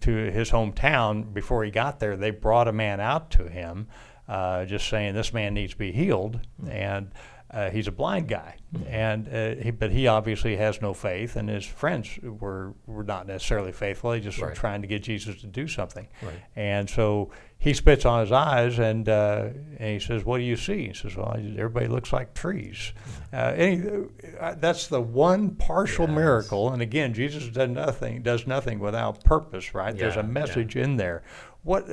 to 0.00 0.10
his 0.32 0.50
hometown 0.50 1.32
before 1.32 1.62
he 1.62 1.70
got 1.70 2.00
there, 2.00 2.16
they 2.16 2.32
brought 2.32 2.66
a 2.66 2.72
man 2.72 2.98
out 2.98 3.30
to 3.30 3.48
him, 3.48 3.86
uh, 4.26 4.64
just 4.64 4.88
saying 4.88 5.14
this 5.14 5.32
man 5.32 5.54
needs 5.54 5.70
to 5.70 5.78
be 5.78 5.92
healed, 5.92 6.40
and 6.68 7.12
uh, 7.50 7.70
he's 7.70 7.86
a 7.88 7.92
blind 7.92 8.28
guy, 8.28 8.56
and 8.86 9.28
uh, 9.32 9.54
he, 9.62 9.70
but 9.70 9.90
he 9.90 10.06
obviously 10.06 10.56
has 10.56 10.82
no 10.82 10.92
faith, 10.92 11.36
and 11.36 11.48
his 11.48 11.64
friends 11.64 12.18
were 12.22 12.74
were 12.86 13.04
not 13.04 13.26
necessarily 13.26 13.72
faithful. 13.72 14.10
They 14.10 14.20
just 14.20 14.38
were 14.38 14.52
trying 14.54 14.82
to 14.82 14.88
get 14.88 15.02
Jesus 15.02 15.40
to 15.40 15.46
do 15.46 15.66
something, 15.66 16.08
Right. 16.22 16.34
and 16.56 16.88
so 16.90 17.30
he 17.60 17.72
spits 17.74 18.04
on 18.04 18.20
his 18.20 18.30
eyes, 18.32 18.78
and 18.78 19.08
uh, 19.08 19.48
and 19.78 19.94
he 19.94 19.98
says, 19.98 20.24
"What 20.24 20.38
do 20.38 20.44
you 20.44 20.56
see?" 20.56 20.88
He 20.88 20.92
says, 20.94 21.16
"Well, 21.16 21.34
everybody 21.36 21.86
looks 21.88 22.12
like 22.12 22.34
trees." 22.34 22.92
Uh, 23.32 23.36
and 23.36 23.82
he, 23.82 24.34
uh, 24.38 24.54
that's 24.58 24.86
the 24.88 25.00
one 25.00 25.50
partial 25.56 26.06
Yes. 26.06 26.14
miracle, 26.14 26.70
and 26.72 26.82
again, 26.82 27.14
Jesus 27.14 27.48
does 27.48 27.70
nothing 27.70 28.22
does 28.22 28.46
nothing 28.46 28.78
without 28.78 29.24
purpose, 29.24 29.74
right? 29.74 29.96
There's 29.96 30.16
Yeah, 30.16 30.20
a 30.20 30.24
yeah. 30.24 30.30
message 30.32 30.76
in 30.76 30.96
there. 30.96 31.22
What 31.62 31.86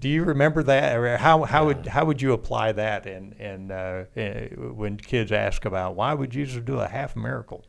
do 0.00 0.08
you 0.08 0.24
remember 0.24 0.62
that, 0.64 0.96
or 0.96 1.16
how 1.18 1.44
how 1.44 1.66
would 1.66 1.86
how 1.86 2.04
would 2.06 2.20
you 2.22 2.32
apply 2.32 2.72
that 2.72 3.06
in 3.06 3.32
in 3.34 3.70
uh, 3.70 4.06
eh, 4.16 4.48
when 4.54 4.96
kids 4.96 5.30
ask 5.32 5.64
about 5.64 5.94
why 5.94 6.14
would 6.14 6.30
Jesus 6.30 6.62
do 6.64 6.80
a 6.80 6.88
half 6.88 7.14
miracle? 7.14 7.64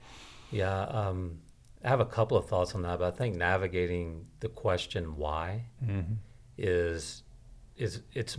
Yeah, 0.52 0.84
um, 0.84 1.40
I 1.84 1.90
have 1.90 2.00
a 2.00 2.06
couple 2.06 2.38
of 2.38 2.48
thoughts 2.48 2.74
on 2.74 2.82
that, 2.84 3.00
but 3.00 3.14
I 3.14 3.18
think 3.18 3.36
navigating 3.36 4.28
the 4.40 4.50
question 4.50 5.18
why 5.18 5.66
Mm-hmm. 5.86 6.14
is 6.58 7.24
is 7.76 8.02
it's 8.14 8.38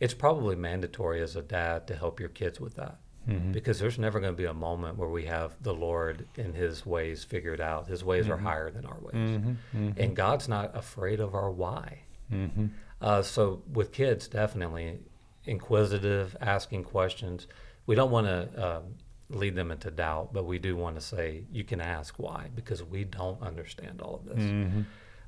it's 0.00 0.14
probably 0.14 0.56
mandatory 0.56 1.20
as 1.22 1.36
a 1.36 1.42
dad 1.42 1.86
to 1.88 1.94
help 1.94 2.18
your 2.18 2.30
kids 2.30 2.58
with 2.60 2.74
that 2.76 2.98
Mhm. 3.30 3.52
because 3.52 3.78
there's 3.78 3.98
never 3.98 4.18
going 4.20 4.32
to 4.32 4.36
be 4.36 4.44
a 4.46 4.54
moment 4.54 4.98
where 4.98 5.08
we 5.08 5.24
have 5.26 5.56
the 5.62 5.72
Lord 5.74 6.26
and 6.36 6.54
His 6.54 6.84
ways 6.84 7.24
figured 7.24 7.60
out. 7.60 7.86
His 7.88 8.02
ways 8.04 8.28
are 8.28 8.36
higher 8.36 8.70
than 8.70 8.84
our 8.86 8.98
ways, 9.00 9.14
Mm-hmm. 9.14 9.90
and 9.96 10.16
God's 10.16 10.48
not 10.48 10.76
afraid 10.76 11.20
of 11.20 11.34
our 11.34 11.50
why. 11.50 12.00
Mm-hmm. 12.32 12.66
Uh, 13.00 13.22
so 13.22 13.62
with 13.72 13.92
kids, 13.92 14.28
definitely 14.28 14.98
inquisitive, 15.44 16.36
asking 16.40 16.84
questions. 16.84 17.46
We 17.86 17.94
don't 17.94 18.10
want 18.10 18.26
to 18.26 18.76
um, 18.76 18.82
lead 19.30 19.54
them 19.54 19.70
into 19.70 19.90
doubt, 19.90 20.32
but 20.32 20.44
we 20.44 20.58
do 20.58 20.76
want 20.76 20.96
to 20.96 21.00
say 21.00 21.44
you 21.50 21.64
can 21.64 21.80
ask 21.80 22.18
why 22.18 22.48
because 22.54 22.82
we 22.82 23.04
don't 23.04 23.40
understand 23.42 24.00
all 24.02 24.16
of 24.16 24.24
this. 24.26 24.44
Mm-hmm. 24.44 24.82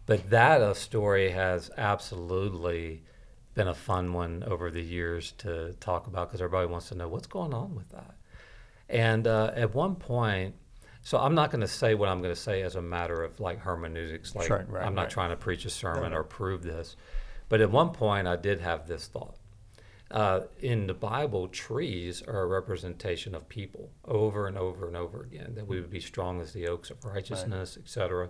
But 0.06 0.30
that 0.30 0.61
uh, 0.61 0.75
story 0.75 1.30
has 1.30 1.71
absolutely 1.76 3.02
been 3.54 3.68
a 3.68 3.75
fun 3.75 4.12
one 4.12 4.42
over 4.47 4.71
the 4.71 4.80
years 4.82 5.32
to 5.38 5.75
talk 5.80 6.06
about 6.06 6.28
because 6.28 6.40
everybody 6.40 6.66
wants 6.66 6.88
to 6.88 6.94
know 6.94 7.09
what's 7.09 7.26
going 7.26 7.52
on 7.52 7.75
with 7.75 7.88
that. 7.90 8.14
And 8.88 9.26
uh, 9.26 9.52
at 9.54 9.75
one 9.75 9.94
point, 9.97 10.54
so 11.02 11.18
I'm 11.18 11.35
not 11.35 11.50
going 11.50 11.61
to 11.62 11.68
say 11.68 11.94
what 11.94 12.09
I'm 12.09 12.23
going 12.23 12.35
to 12.35 12.40
say 12.40 12.62
as 12.62 12.76
a 12.76 12.82
matter 12.82 13.23
of 13.23 13.40
like 13.40 13.59
hermeneutics. 13.61 14.35
Like 14.35 14.47
Sure, 14.47 14.64
right, 14.68 14.87
I'm 14.87 14.94
not 14.94 15.02
right. 15.02 15.11
trying 15.11 15.30
to 15.30 15.37
preach 15.37 15.64
a 15.64 15.71
sermon 15.71 16.02
No, 16.04 16.09
no. 16.11 16.16
or 16.16 16.25
prove 16.25 16.62
this, 16.62 16.97
but 17.49 17.61
at 17.61 17.71
one 17.71 17.90
point 17.90 18.26
I 18.26 18.37
did 18.37 18.61
have 18.61 18.87
this 18.87 19.06
thought. 19.06 19.37
Uh, 20.11 20.42
in 20.61 20.87
the 20.87 20.94
Bible, 20.94 21.49
trees 21.49 22.23
are 22.23 22.42
a 22.42 22.47
representation 22.47 23.35
of 23.35 23.49
people 23.49 23.90
over 24.04 24.47
and 24.47 24.59
over 24.59 24.87
and 24.87 24.94
over 24.94 25.23
again. 25.23 25.54
That 25.54 25.66
we 25.66 25.80
would 25.80 25.88
be 25.90 26.00
strong 26.00 26.38
as 26.40 26.52
the 26.52 26.68
oaks 26.68 26.90
of 26.90 27.02
righteousness, 27.02 27.78
etc. 27.82 28.28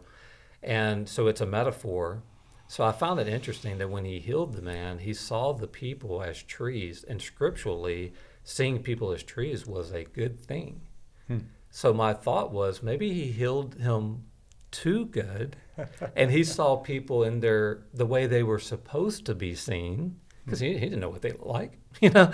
And 0.62 1.08
so 1.08 1.26
it's 1.26 1.40
a 1.40 1.46
metaphor. 1.46 2.22
So 2.68 2.84
I 2.84 2.92
found 2.92 3.20
it 3.20 3.28
interesting 3.28 3.78
that 3.78 3.90
when 3.90 4.04
he 4.04 4.18
healed 4.18 4.54
the 4.54 4.62
man, 4.62 4.98
he 4.98 5.12
saw 5.12 5.52
the 5.52 5.66
people 5.66 6.22
as 6.22 6.42
trees, 6.42 7.04
and 7.06 7.20
scripturally, 7.20 8.12
seeing 8.44 8.82
people 8.82 9.12
as 9.12 9.22
trees 9.22 9.66
was 9.66 9.92
a 9.92 10.04
good 10.04 10.40
thing. 10.40 10.82
Hmm. 11.28 11.38
So 11.70 11.92
my 11.92 12.12
thought 12.12 12.52
was 12.52 12.82
maybe 12.82 13.12
he 13.12 13.32
healed 13.32 13.74
him 13.74 14.24
too 14.70 15.06
good, 15.06 15.56
and 16.16 16.30
he 16.30 16.44
saw 16.44 16.76
people 16.76 17.22
in 17.22 17.40
their 17.40 17.82
the 17.92 18.06
way 18.06 18.26
they 18.26 18.42
were 18.42 18.58
supposed 18.58 19.26
to 19.26 19.34
be 19.34 19.54
seen 19.54 20.16
because 20.44 20.60
he, 20.60 20.74
he 20.74 20.80
didn't 20.80 21.00
know 21.00 21.08
what 21.08 21.22
they 21.22 21.30
looked 21.30 21.46
like. 21.46 21.78
You 22.00 22.08
know, 22.08 22.32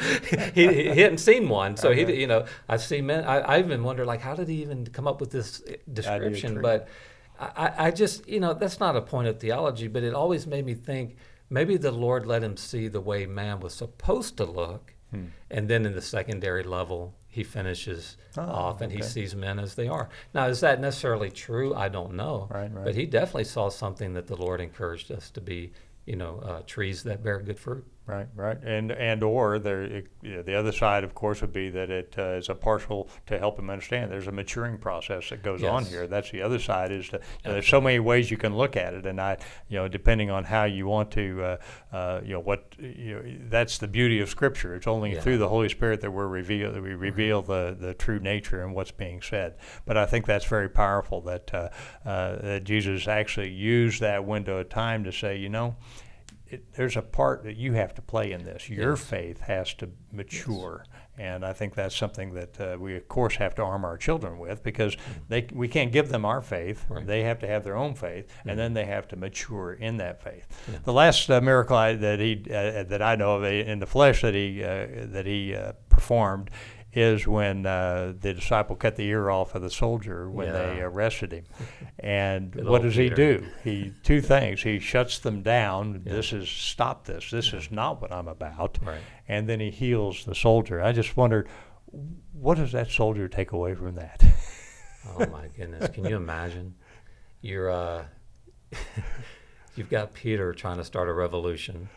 he, 0.54 0.92
he 0.94 1.00
hadn't 1.00 1.18
seen 1.18 1.48
one, 1.48 1.76
so 1.76 1.92
he 1.92 2.20
you 2.20 2.28
know 2.28 2.46
I 2.68 2.76
see 2.76 3.00
men. 3.00 3.24
I, 3.24 3.38
I 3.40 3.58
even 3.58 3.82
wonder 3.82 4.06
like 4.06 4.20
how 4.20 4.36
did 4.36 4.48
he 4.48 4.62
even 4.62 4.86
come 4.86 5.08
up 5.08 5.20
with 5.20 5.32
this 5.32 5.62
description? 5.92 6.62
But 6.62 6.88
I, 7.38 7.72
I 7.86 7.90
just 7.90 8.28
you 8.28 8.40
know 8.40 8.54
that's 8.54 8.80
not 8.80 8.96
a 8.96 9.02
point 9.02 9.28
of 9.28 9.38
theology, 9.40 9.88
but 9.88 10.02
it 10.02 10.14
always 10.14 10.46
made 10.46 10.66
me 10.66 10.74
think 10.74 11.16
maybe 11.50 11.76
the 11.76 11.92
Lord 11.92 12.26
let 12.26 12.42
him 12.42 12.56
see 12.56 12.88
the 12.88 13.00
way 13.00 13.26
man 13.26 13.60
was 13.60 13.74
supposed 13.74 14.36
to 14.38 14.44
look, 14.44 14.94
Hmm. 15.10 15.26
and 15.50 15.68
then 15.70 15.86
in 15.86 15.94
the 15.94 16.02
secondary 16.02 16.62
level 16.62 17.14
he 17.28 17.42
finishes 17.44 18.16
Oh, 18.36 18.42
off 18.42 18.80
and 18.82 18.92
he 18.92 19.02
sees 19.02 19.34
men 19.34 19.58
as 19.58 19.74
they 19.74 19.88
are. 19.88 20.08
Now 20.34 20.46
is 20.48 20.60
that 20.60 20.80
necessarily 20.80 21.30
true? 21.30 21.74
I 21.74 21.88
don't 21.88 22.14
know. 22.14 22.48
Right, 22.50 22.70
right. 22.72 22.84
But 22.84 22.94
he 22.94 23.06
definitely 23.06 23.44
saw 23.44 23.68
something 23.70 24.12
that 24.14 24.26
the 24.26 24.36
Lord 24.36 24.60
encouraged 24.60 25.10
us 25.12 25.30
to 25.30 25.40
be, 25.40 25.72
you 26.06 26.16
know, 26.16 26.40
uh, 26.44 26.60
trees 26.66 27.02
that 27.04 27.22
bear 27.22 27.40
good 27.40 27.58
fruit. 27.58 27.86
Right, 28.08 28.26
right, 28.34 28.56
and 28.64 28.90
and 28.90 29.22
or 29.22 29.58
there, 29.58 29.82
it, 29.82 30.06
you 30.22 30.36
know, 30.36 30.42
the 30.42 30.54
other 30.54 30.72
side, 30.72 31.04
of 31.04 31.14
course, 31.14 31.42
would 31.42 31.52
be 31.52 31.68
that 31.68 31.90
it 31.90 32.14
uh, 32.16 32.38
is 32.38 32.48
a 32.48 32.54
partial 32.54 33.10
to 33.26 33.38
help 33.38 33.58
him 33.58 33.68
understand. 33.68 34.10
There's 34.10 34.28
a 34.28 34.32
maturing 34.32 34.78
process 34.78 35.28
that 35.28 35.42
goes 35.42 35.62
on 35.62 35.84
here. 35.84 36.06
That's 36.06 36.30
the 36.30 36.40
other 36.40 36.58
side. 36.58 36.90
Is 36.90 37.10
to, 37.10 37.18
know, 37.18 37.52
there's 37.52 37.68
so 37.68 37.82
many 37.82 37.98
ways 37.98 38.30
you 38.30 38.38
can 38.38 38.56
look 38.56 38.78
at 38.78 38.94
it, 38.94 39.04
and 39.04 39.20
I, 39.20 39.36
you 39.68 39.76
know, 39.76 39.88
depending 39.88 40.30
on 40.30 40.44
how 40.44 40.64
you 40.64 40.86
want 40.86 41.10
to, 41.12 41.42
uh, 41.42 41.56
uh, 41.94 42.20
you 42.24 42.32
know, 42.32 42.40
what 42.40 42.74
you 42.78 43.14
know, 43.14 43.38
that's 43.50 43.76
the 43.76 43.88
beauty 43.88 44.20
of 44.20 44.30
Scripture. 44.30 44.74
It's 44.74 44.86
only 44.86 45.12
Yeah. 45.12 45.20
through 45.20 45.36
the 45.36 45.50
Holy 45.50 45.68
Spirit 45.68 46.00
that 46.00 46.10
we're 46.10 46.28
reveal 46.28 46.72
that 46.72 46.82
we 46.82 46.94
reveal 46.94 47.42
the 47.42 47.76
the 47.78 47.92
true 47.92 48.20
nature 48.20 48.62
and 48.62 48.74
what's 48.74 48.90
being 48.90 49.20
said. 49.20 49.56
But 49.84 49.98
I 49.98 50.06
think 50.06 50.24
that's 50.24 50.46
very 50.46 50.70
powerful 50.70 51.20
that 51.22 51.52
uh, 51.52 51.68
uh, 52.06 52.36
that 52.40 52.64
Jesus 52.64 53.06
actually 53.06 53.50
used 53.50 54.00
that 54.00 54.24
window 54.24 54.56
of 54.56 54.70
time 54.70 55.04
to 55.04 55.12
say, 55.12 55.36
you 55.36 55.50
know 55.50 55.76
it, 56.50 56.72
there's 56.74 56.96
a 56.96 57.02
part 57.02 57.44
that 57.44 57.56
you 57.56 57.74
have 57.74 57.94
to 57.94 58.02
play 58.02 58.32
in 58.32 58.44
this. 58.44 58.68
Your 58.68 58.90
Yes. 58.90 59.00
faith 59.04 59.40
has 59.42 59.74
to 59.74 59.90
mature, 60.12 60.84
and 61.18 61.44
I 61.44 61.52
think 61.52 61.74
that's 61.74 61.94
something 61.96 62.32
that 62.34 62.60
uh, 62.60 62.76
we, 62.78 62.96
of 62.96 63.08
course, 63.08 63.36
have 63.36 63.54
to 63.56 63.62
arm 63.62 63.84
our 63.84 63.96
children 63.96 64.38
with 64.38 64.62
because 64.62 64.96
they 65.28 65.46
we 65.52 65.68
can't 65.68 65.92
give 65.92 66.08
them 66.08 66.24
our 66.24 66.40
faith. 66.40 66.84
Right. 66.88 67.06
They 67.06 67.22
have 67.24 67.38
to 67.40 67.46
have 67.46 67.64
their 67.64 67.76
own 67.76 67.94
faith, 67.94 68.30
and 68.46 68.58
then 68.58 68.72
they 68.74 68.84
have 68.86 69.08
to 69.08 69.16
mature 69.16 69.72
in 69.74 69.96
that 69.98 70.22
faith. 70.22 70.46
Yeah. 70.70 70.78
The 70.84 70.92
last 70.92 71.30
uh, 71.30 71.40
miracle 71.40 71.76
I, 71.76 71.94
that 71.94 72.20
he 72.20 72.42
uh, 72.50 72.82
that 72.84 73.02
I 73.02 73.14
know 73.16 73.36
of 73.36 73.42
uh, 73.44 73.46
in 73.46 73.78
the 73.78 73.86
flesh 73.86 74.22
that 74.22 74.34
he 74.34 74.62
uh, 74.64 74.86
that 75.12 75.26
he 75.26 75.54
uh, 75.54 75.72
performed 75.88 76.50
is 76.98 77.26
when 77.26 77.66
uh, 77.66 78.14
the 78.18 78.34
disciple 78.34 78.76
cut 78.76 78.96
the 78.96 79.06
ear 79.06 79.30
off 79.30 79.54
of 79.54 79.62
the 79.62 79.70
soldier 79.70 80.30
when 80.30 80.52
they 80.52 80.80
arrested 80.80 81.32
him. 81.32 81.44
And 82.00 82.52
Good 82.52 82.66
what 82.66 82.82
does 82.82 82.94
he 82.94 83.10
do? 83.10 83.44
He 83.64 83.92
two 84.04 84.20
things. 84.20 84.62
He 84.62 84.78
shuts 84.78 85.18
them 85.18 85.42
down. 85.42 86.02
Yeah. 86.06 86.12
This 86.12 86.32
is 86.32 86.48
stop 86.48 87.06
this. 87.06 87.30
This 87.30 87.52
is 87.52 87.72
not 87.72 88.00
what 88.00 88.12
I'm 88.12 88.28
about. 88.28 88.78
Right. 88.82 89.00
And 89.26 89.48
then 89.48 89.58
he 89.58 89.70
heals 89.70 90.24
the 90.24 90.34
soldier. 90.34 90.80
I 90.80 90.92
just 90.92 91.16
wondered, 91.16 91.48
what 92.32 92.56
does 92.56 92.70
that 92.72 92.88
soldier 92.88 93.26
take 93.28 93.50
away 93.50 93.74
from 93.74 93.96
that? 93.96 94.24
Oh 95.16 95.26
my 95.26 95.48
goodness! 95.56 95.88
Can 95.94 96.04
you 96.04 96.16
imagine? 96.16 96.74
You're 97.40 97.70
uh, 97.70 98.04
you've 99.74 99.88
got 99.88 100.12
Peter 100.12 100.52
trying 100.52 100.76
to 100.76 100.84
start 100.84 101.08
a 101.08 101.12
revolution. 101.12 101.88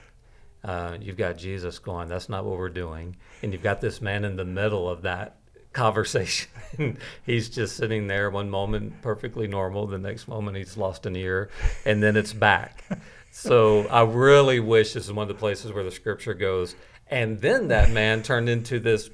Uh, 0.63 0.97
you've 1.01 1.17
got 1.17 1.37
Jesus 1.37 1.79
going, 1.79 2.07
"That's 2.07 2.29
not 2.29 2.45
what 2.45 2.57
we're 2.57 2.69
doing," 2.69 3.15
and 3.41 3.51
you've 3.51 3.63
got 3.63 3.81
this 3.81 4.01
man 4.01 4.25
in 4.25 4.35
the 4.35 4.45
middle 4.45 4.87
of 4.89 5.01
that 5.03 5.37
conversation. 5.73 6.49
he's 7.25 7.49
just 7.49 7.77
sitting 7.77 8.07
there 8.07 8.29
one 8.29 8.49
moment 8.49 9.01
perfectly 9.01 9.47
normal, 9.47 9.87
the 9.87 9.97
next 9.97 10.27
moment 10.27 10.57
he's 10.57 10.77
lost 10.77 11.05
an 11.05 11.15
ear, 11.15 11.49
and 11.85 12.01
then 12.03 12.15
it's 12.15 12.33
back. 12.33 12.83
So 13.33 13.87
I 13.87 14.03
really 14.03 14.59
wish 14.59 14.91
this 14.91 15.05
is 15.05 15.13
one 15.13 15.23
of 15.23 15.29
the 15.29 15.39
places 15.39 15.71
where 15.71 15.85
the 15.85 15.89
scripture 15.91 16.33
goes, 16.33 16.75
and 17.07 17.39
then 17.39 17.69
that 17.69 17.89
man 17.89 18.23
turned 18.23 18.49
into 18.49 18.77
this 18.77 19.09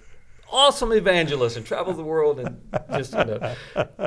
awesome 0.51 0.92
evangelist 0.92 1.56
and 1.56 1.63
traveled 1.63 1.98
the 1.98 2.04
world 2.04 2.39
and 2.39 2.60
just 2.94 3.13
you 3.13 3.24
know, 3.25 3.56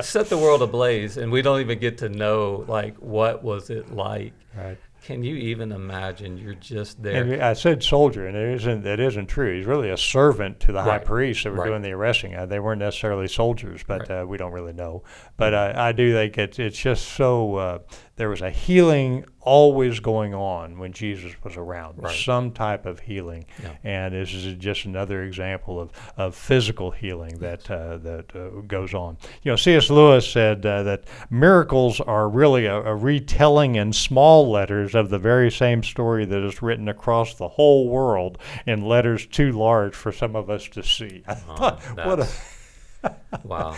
set 0.01 0.27
the 0.27 0.37
world 0.37 0.61
ablaze. 0.61 1.15
And 1.15 1.31
we 1.31 1.41
don't 1.41 1.61
even 1.61 1.79
get 1.79 1.99
to 1.99 2.09
know 2.09 2.65
like 2.67 2.97
what 2.97 3.41
was 3.41 3.69
it 3.69 3.93
like. 3.93 4.33
right. 4.55 4.77
Can 5.03 5.23
you 5.23 5.35
even 5.35 5.71
imagine? 5.71 6.37
You're 6.37 6.53
just 6.53 7.01
there. 7.01 7.23
And 7.23 7.41
I 7.41 7.53
said 7.53 7.81
soldier, 7.81 8.27
and 8.27 8.37
it 8.37 8.55
isn't. 8.57 8.83
That 8.83 8.99
isn't 8.99 9.27
true. 9.27 9.57
He's 9.57 9.65
really 9.65 9.89
a 9.89 9.97
servant 9.97 10.59
to 10.61 10.71
the 10.71 10.83
high 10.83 10.97
Right. 10.97 11.05
priests 11.05 11.43
that 11.43 11.49
were 11.51 11.57
Right. 11.57 11.69
doing 11.69 11.81
the 11.81 11.91
arresting. 11.91 12.35
Uh, 12.35 12.45
they 12.45 12.59
weren't 12.59 12.79
necessarily 12.79 13.27
soldiers, 13.27 13.81
but 13.87 14.07
Right. 14.07 14.21
uh, 14.21 14.25
we 14.27 14.37
don't 14.37 14.51
really 14.51 14.73
know. 14.73 15.01
But 15.37 15.55
uh, 15.55 15.73
I 15.75 15.91
do 15.91 16.13
think 16.13 16.37
it's 16.37 16.59
it's 16.59 16.77
just 16.79 17.07
so. 17.07 17.55
Uh, 17.55 17.79
there 18.17 18.29
was 18.29 18.41
a 18.41 18.51
healing 18.51 19.25
always 19.41 19.99
going 19.99 20.33
on 20.33 20.77
when 20.77 20.93
Jesus 20.93 21.33
was 21.43 21.57
around. 21.57 22.01
Right. 22.03 22.15
Some 22.15 22.51
type 22.51 22.85
of 22.85 22.99
healing, 22.99 23.45
Yeah. 23.61 23.75
and 23.83 24.13
this 24.13 24.33
is 24.33 24.55
just 24.55 24.85
another 24.85 25.23
example 25.23 25.79
of, 25.79 25.91
of 26.17 26.35
physical 26.35 26.91
healing 26.91 27.39
that 27.39 27.69
uh, 27.69 27.97
that 27.97 28.35
uh, 28.35 28.61
goes 28.67 28.93
on. 28.93 29.17
You 29.43 29.51
know, 29.51 29.55
C.S. 29.55 29.89
Lewis 29.89 30.29
said 30.29 30.65
uh, 30.65 30.83
that 30.83 31.03
miracles 31.29 31.99
are 31.99 32.29
really 32.29 32.65
a, 32.65 32.81
a 32.81 32.95
retelling 32.95 33.75
in 33.75 33.93
small 33.93 34.49
letters 34.49 34.95
of 34.95 35.09
the 35.09 35.19
very 35.19 35.51
same 35.51 35.83
story 35.83 36.25
that 36.25 36.43
is 36.45 36.61
written 36.61 36.87
across 36.87 37.35
the 37.35 37.47
whole 37.47 37.87
world 37.89 38.37
in 38.65 38.85
letters 38.85 39.25
too 39.25 39.51
large 39.51 39.95
for 39.95 40.11
some 40.11 40.35
of 40.35 40.49
us 40.49 40.67
to 40.69 40.83
see. 40.83 41.23
Oh, 41.49 41.77
what 42.03 42.19
a, 42.19 42.27
wow, 43.43 43.75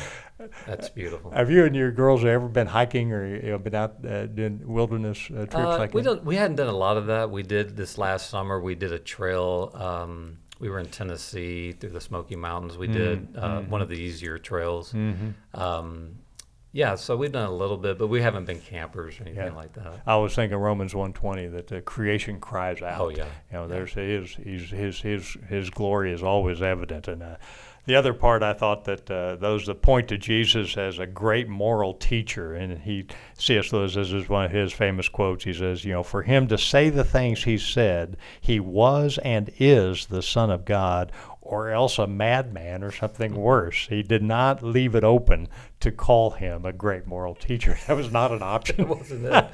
that's 0.68 0.90
beautiful. 0.90 1.32
have 1.32 1.50
you 1.52 1.66
and 1.66 1.76
your 1.76 1.92
girls 1.92 2.24
ever 2.26 2.48
been 2.48 2.68
hiking 2.68 3.12
or 3.12 3.26
you 3.28 3.52
know, 3.52 3.58
been 3.58 3.76
out 3.76 4.06
uh, 4.06 4.26
doing 4.28 4.62
wilderness 4.66 5.30
uh, 5.32 5.40
trips 5.46 5.56
Uh, 5.56 5.78
like 5.78 5.94
we 5.94 6.02
that? 6.02 6.10
don't. 6.10 6.26
We 6.26 6.36
hadn't 6.36 6.58
done 6.58 6.68
a 6.68 6.76
lot 6.78 6.98
of 6.98 7.08
that. 7.08 7.30
We 7.32 7.44
did 7.44 7.76
this 7.78 7.98
last 7.98 8.30
summer. 8.30 8.60
We 8.60 8.76
did 8.76 8.92
a 8.92 9.00
trail. 9.00 9.72
Um, 9.74 10.38
we 10.60 10.70
were 10.70 10.80
in 10.80 10.86
Tennessee 10.88 11.74
through 11.74 11.90
the 11.90 12.02
Smoky 12.02 12.36
Mountains. 12.36 12.78
We 12.78 12.88
did 12.88 13.36
uh, 13.36 13.62
one 13.62 13.82
of 13.82 13.90
the 13.90 13.96
easier 13.96 14.38
trails. 14.38 14.94
Mm-hmm. 14.94 15.30
Um, 15.60 16.16
yeah, 16.76 16.96
so 16.96 17.16
we've 17.16 17.32
done 17.32 17.48
a 17.48 17.54
little 17.54 17.78
bit, 17.78 18.00
but 18.00 18.08
we 18.08 18.20
haven't 18.22 18.46
been 18.46 18.60
campers 18.60 19.20
or 19.20 19.24
anything 19.24 19.46
Yeah. 19.46 19.54
like 19.54 19.74
that. 19.74 20.02
I 20.08 20.16
was 20.16 20.34
thinking 20.34 20.58
Romans 20.58 20.96
120 20.96 21.48
that 21.50 21.68
the 21.68 21.82
creation 21.82 22.40
cries 22.40 22.82
out. 22.82 23.00
Oh, 23.00 23.10
yeah. 23.10 23.26
You 23.52 23.58
know, 23.58 23.68
there's 23.68 23.94
his 23.94 24.34
his 24.36 24.72
his 24.72 25.00
his 25.02 25.38
his 25.50 25.70
glory 25.70 26.12
is 26.14 26.24
always 26.24 26.62
evident, 26.64 27.08
and 27.08 27.22
uh, 27.22 27.36
the 27.86 27.96
other 27.96 28.14
part 28.14 28.44
I 28.44 28.54
thought 28.54 28.86
that 28.86 29.12
uh, 29.12 29.36
those 29.36 29.66
that 29.66 29.82
point 29.82 30.08
to 30.08 30.18
Jesus 30.18 30.78
as 30.78 31.00
a 31.00 31.06
great 31.06 31.50
moral 31.50 31.94
teacher, 31.94 32.54
and 32.54 32.80
he 32.80 33.06
C.S. 33.38 33.74
Lewis 33.74 33.96
this 33.96 34.12
is 34.12 34.30
one 34.30 34.46
of 34.46 34.52
his 34.52 34.72
famous 34.72 35.10
quotes. 35.10 35.44
He 35.44 35.54
says, 35.54 35.84
you 35.84 35.92
know, 35.92 36.04
for 36.04 36.24
him 36.24 36.48
to 36.48 36.58
say 36.58 36.90
the 36.90 37.04
things 37.04 37.44
he 37.44 37.58
said, 37.58 38.16
he 38.40 38.60
was 38.60 39.18
and 39.20 39.52
is 39.60 40.06
the 40.06 40.22
Son 40.22 40.50
of 40.50 40.66
God. 40.66 41.12
Or 41.46 41.72
else 41.72 42.00
a 42.00 42.08
madman 42.08 42.86
or 42.86 42.92
something 42.92 43.36
worse. 43.36 43.88
He 43.90 44.02
did 44.02 44.24
not 44.24 44.64
leave 44.64 44.96
it 44.96 45.04
open 45.04 45.50
to 45.84 45.92
call 45.92 46.32
him 46.32 46.66
a 46.66 46.74
great 46.74 47.08
moral 47.08 47.36
teacher. 47.36 47.78
That 47.88 47.96
was 47.98 48.12
not 48.12 48.32
an 48.32 48.42
option. 48.42 48.88
Wasn't 48.98 49.26
it? 49.26 49.46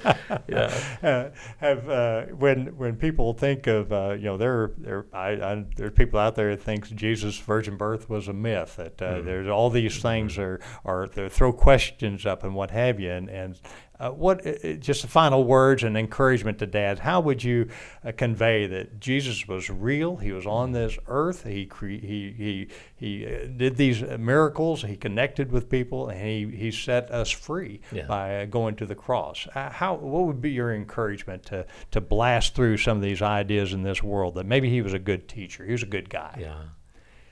Yeah. 0.47 0.73
uh, 1.03 1.29
have 1.57 1.89
uh, 1.89 2.23
when 2.27 2.77
when 2.77 2.95
people 2.95 3.33
think 3.33 3.67
of 3.67 3.91
uh, 3.91 4.13
you 4.17 4.25
know 4.25 4.37
there 4.37 4.71
there 4.77 5.05
I, 5.13 5.29
I 5.31 5.65
there's 5.75 5.93
people 5.93 6.19
out 6.19 6.35
there 6.35 6.55
that 6.55 6.61
thinks 6.63 6.89
Jesus' 6.89 7.37
virgin 7.39 7.75
birth 7.77 8.09
was 8.09 8.27
a 8.27 8.33
myth 8.33 8.75
that 8.77 9.01
uh, 9.01 9.05
Mhm. 9.19 9.25
there's 9.25 9.47
all 9.47 9.69
these 9.69 10.01
things 10.01 10.37
are 10.37 10.59
are 10.85 11.07
they 11.07 11.27
throw 11.29 11.51
questions 11.51 12.25
up 12.25 12.43
and 12.43 12.55
what 12.55 12.71
have 12.71 12.99
you 12.99 13.11
and 13.11 13.29
and 13.29 13.59
uh, 13.99 14.11
what 14.11 14.45
uh, 14.47 14.73
just 14.79 15.01
the 15.01 15.09
final 15.09 15.43
words 15.43 15.83
and 15.83 15.97
encouragement 15.97 16.57
to 16.59 16.65
dads 16.65 17.01
how 17.01 17.19
would 17.19 17.43
you 17.43 17.67
uh, 18.05 18.11
convey 18.15 18.65
that 18.67 18.99
Jesus 18.99 19.45
was 19.47 19.69
real 19.69 20.15
he 20.17 20.31
was 20.31 20.45
on 20.45 20.71
this 20.71 20.97
earth 21.07 21.43
he 21.45 21.65
cre- 21.65 21.87
he 21.87 22.33
he 22.37 22.67
he 22.95 23.25
uh, 23.25 23.47
did 23.57 23.75
these 23.75 24.01
miracles 24.17 24.83
he 24.83 24.95
connected 24.95 25.51
with 25.51 25.69
people 25.69 26.07
and 26.19 26.27
he 26.51 26.57
he 26.57 26.71
set 26.71 27.09
us 27.11 27.29
free 27.29 27.81
Yeah. 27.91 28.05
by 28.07 28.41
uh, 28.41 28.45
going 28.45 28.75
to 28.75 28.85
the 28.85 28.95
cross. 28.95 29.47
Uh, 29.55 29.69
how 29.69 29.95
what 29.95 30.25
would 30.25 30.41
be 30.41 30.51
your 30.51 30.73
encouragement 30.73 31.43
to 31.47 31.65
to 31.91 32.01
blast 32.01 32.55
through 32.55 32.77
some 32.77 32.97
of 32.97 33.03
these 33.03 33.21
ideas 33.21 33.73
in 33.73 33.83
this 33.83 34.03
world 34.03 34.35
that 34.35 34.45
maybe 34.45 34.69
he 34.69 34.81
was 34.81 34.93
a 34.93 34.99
good 34.99 35.27
teacher, 35.27 35.65
he 35.65 35.71
was 35.71 35.83
a 35.83 35.87
good 35.87 36.09
guy. 36.09 36.37
Yeah. 36.39 36.61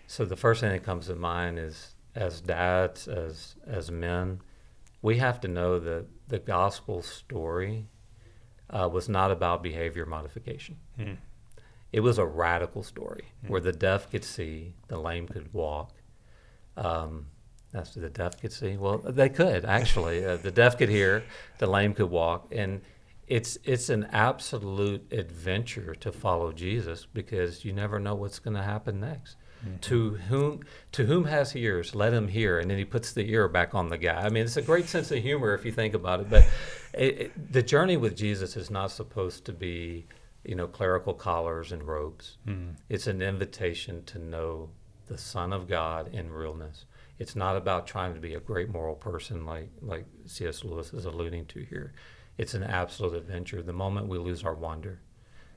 So 0.08 0.26
the 0.26 0.38
first 0.38 0.62
thing 0.62 0.71
that 0.71 0.84
comes 0.84 1.08
to 1.08 1.15
mind 1.15 1.60
is 1.60 1.95
as 2.15 2.41
dads, 2.41 3.08
as 3.08 3.56
as 3.65 3.91
men, 3.91 4.41
we 5.02 5.17
have 5.17 5.39
to 5.41 5.47
know 5.47 5.80
that 5.80 6.06
the 6.28 6.39
gospel 6.39 7.02
story 7.02 7.88
uh, 8.69 8.89
was 8.91 9.08
not 9.10 9.32
about 9.32 9.63
behavior 9.63 10.06
modification. 10.06 10.78
Hmm. 10.97 11.13
It 11.93 12.02
was 12.02 12.17
a 12.17 12.26
radical 12.26 12.84
story 12.84 13.26
where 13.47 13.62
the 13.62 13.71
deaf 13.71 14.10
could 14.10 14.26
see, 14.26 14.73
the 14.88 14.97
lame 15.00 15.28
could 15.28 15.54
walk. 15.54 15.93
Um, 16.76 17.28
that's 17.72 17.94
the 17.94 18.10
deaf 18.10 18.40
could 18.40 18.54
see. 18.54 18.78
Well, 18.78 19.00
they 19.00 19.30
could 19.30 19.66
actually. 19.66 20.26
Uh, 20.26 20.38
the 20.38 20.52
deaf 20.52 20.78
could 20.78 20.90
hear, 20.90 21.24
the 21.58 21.68
lame 21.68 21.94
could 21.94 22.10
walk, 22.10 22.48
and 22.52 22.82
it's 23.28 23.58
it's 23.64 23.90
an 23.90 24.06
absolute 24.12 25.12
adventure 25.12 25.94
to 25.96 26.12
follow 26.12 26.52
Jesus 26.52 27.06
because 27.06 27.66
you 27.66 27.74
never 27.74 28.00
know 28.00 28.16
what's 28.16 28.40
going 28.40 28.56
to 28.56 28.64
happen 28.64 29.00
next. 29.00 29.36
To 29.82 30.12
whom 30.30 30.62
to 30.92 31.06
whom 31.08 31.26
has 31.26 31.56
ears, 31.56 31.96
let 31.96 32.14
him 32.14 32.28
hear, 32.28 32.60
and 32.60 32.70
then 32.70 32.78
he 32.78 32.86
puts 32.86 33.12
the 33.12 33.30
ear 33.32 33.48
back 33.50 33.74
on 33.74 33.90
the 33.90 33.98
guy. 33.98 34.22
I 34.22 34.30
mean, 34.30 34.46
it's 34.46 34.56
a 34.56 34.62
great 34.62 34.88
sense 34.88 35.12
of 35.12 35.22
humor 35.22 35.54
if 35.56 35.66
you 35.66 35.72
think 35.72 35.94
about 35.94 36.22
it. 36.22 36.30
But 36.30 36.46
it, 36.94 37.22
it, 37.22 37.52
the 37.52 37.64
journey 37.64 37.98
with 37.98 38.16
Jesus 38.16 38.56
is 38.56 38.70
not 38.70 38.92
supposed 38.92 39.46
to 39.46 39.52
be, 39.52 40.06
you 40.46 40.56
know, 40.56 40.68
clerical 40.68 41.14
collars 41.14 41.72
and 41.72 41.84
robes. 41.84 42.38
It's 42.88 43.08
an 43.08 43.22
invitation 43.22 44.06
to 44.06 44.20
know 44.20 44.70
the 45.08 45.17
Son 45.17 45.54
of 45.54 45.67
God 45.67 46.13
in 46.13 46.32
realness. 46.32 46.86
It's 47.20 47.36
not 47.36 47.56
about 47.56 47.88
trying 47.88 48.13
to 48.13 48.20
be 48.20 48.36
a 48.36 48.39
great 48.39 48.70
moral 48.70 48.96
person 48.96 49.46
like 49.46 49.70
like 49.82 50.06
C.S. 50.26 50.63
Lewis 50.63 50.93
is 50.93 51.06
alluding 51.06 51.46
to 51.48 51.60
here. 51.62 51.93
It's 52.38 52.54
an 52.54 52.63
absolute 52.63 53.15
adventure. 53.15 53.63
The 53.63 53.74
moment 53.74 54.08
we 54.08 54.20
lose 54.20 54.43
our 54.43 54.54
wonder, 54.54 55.02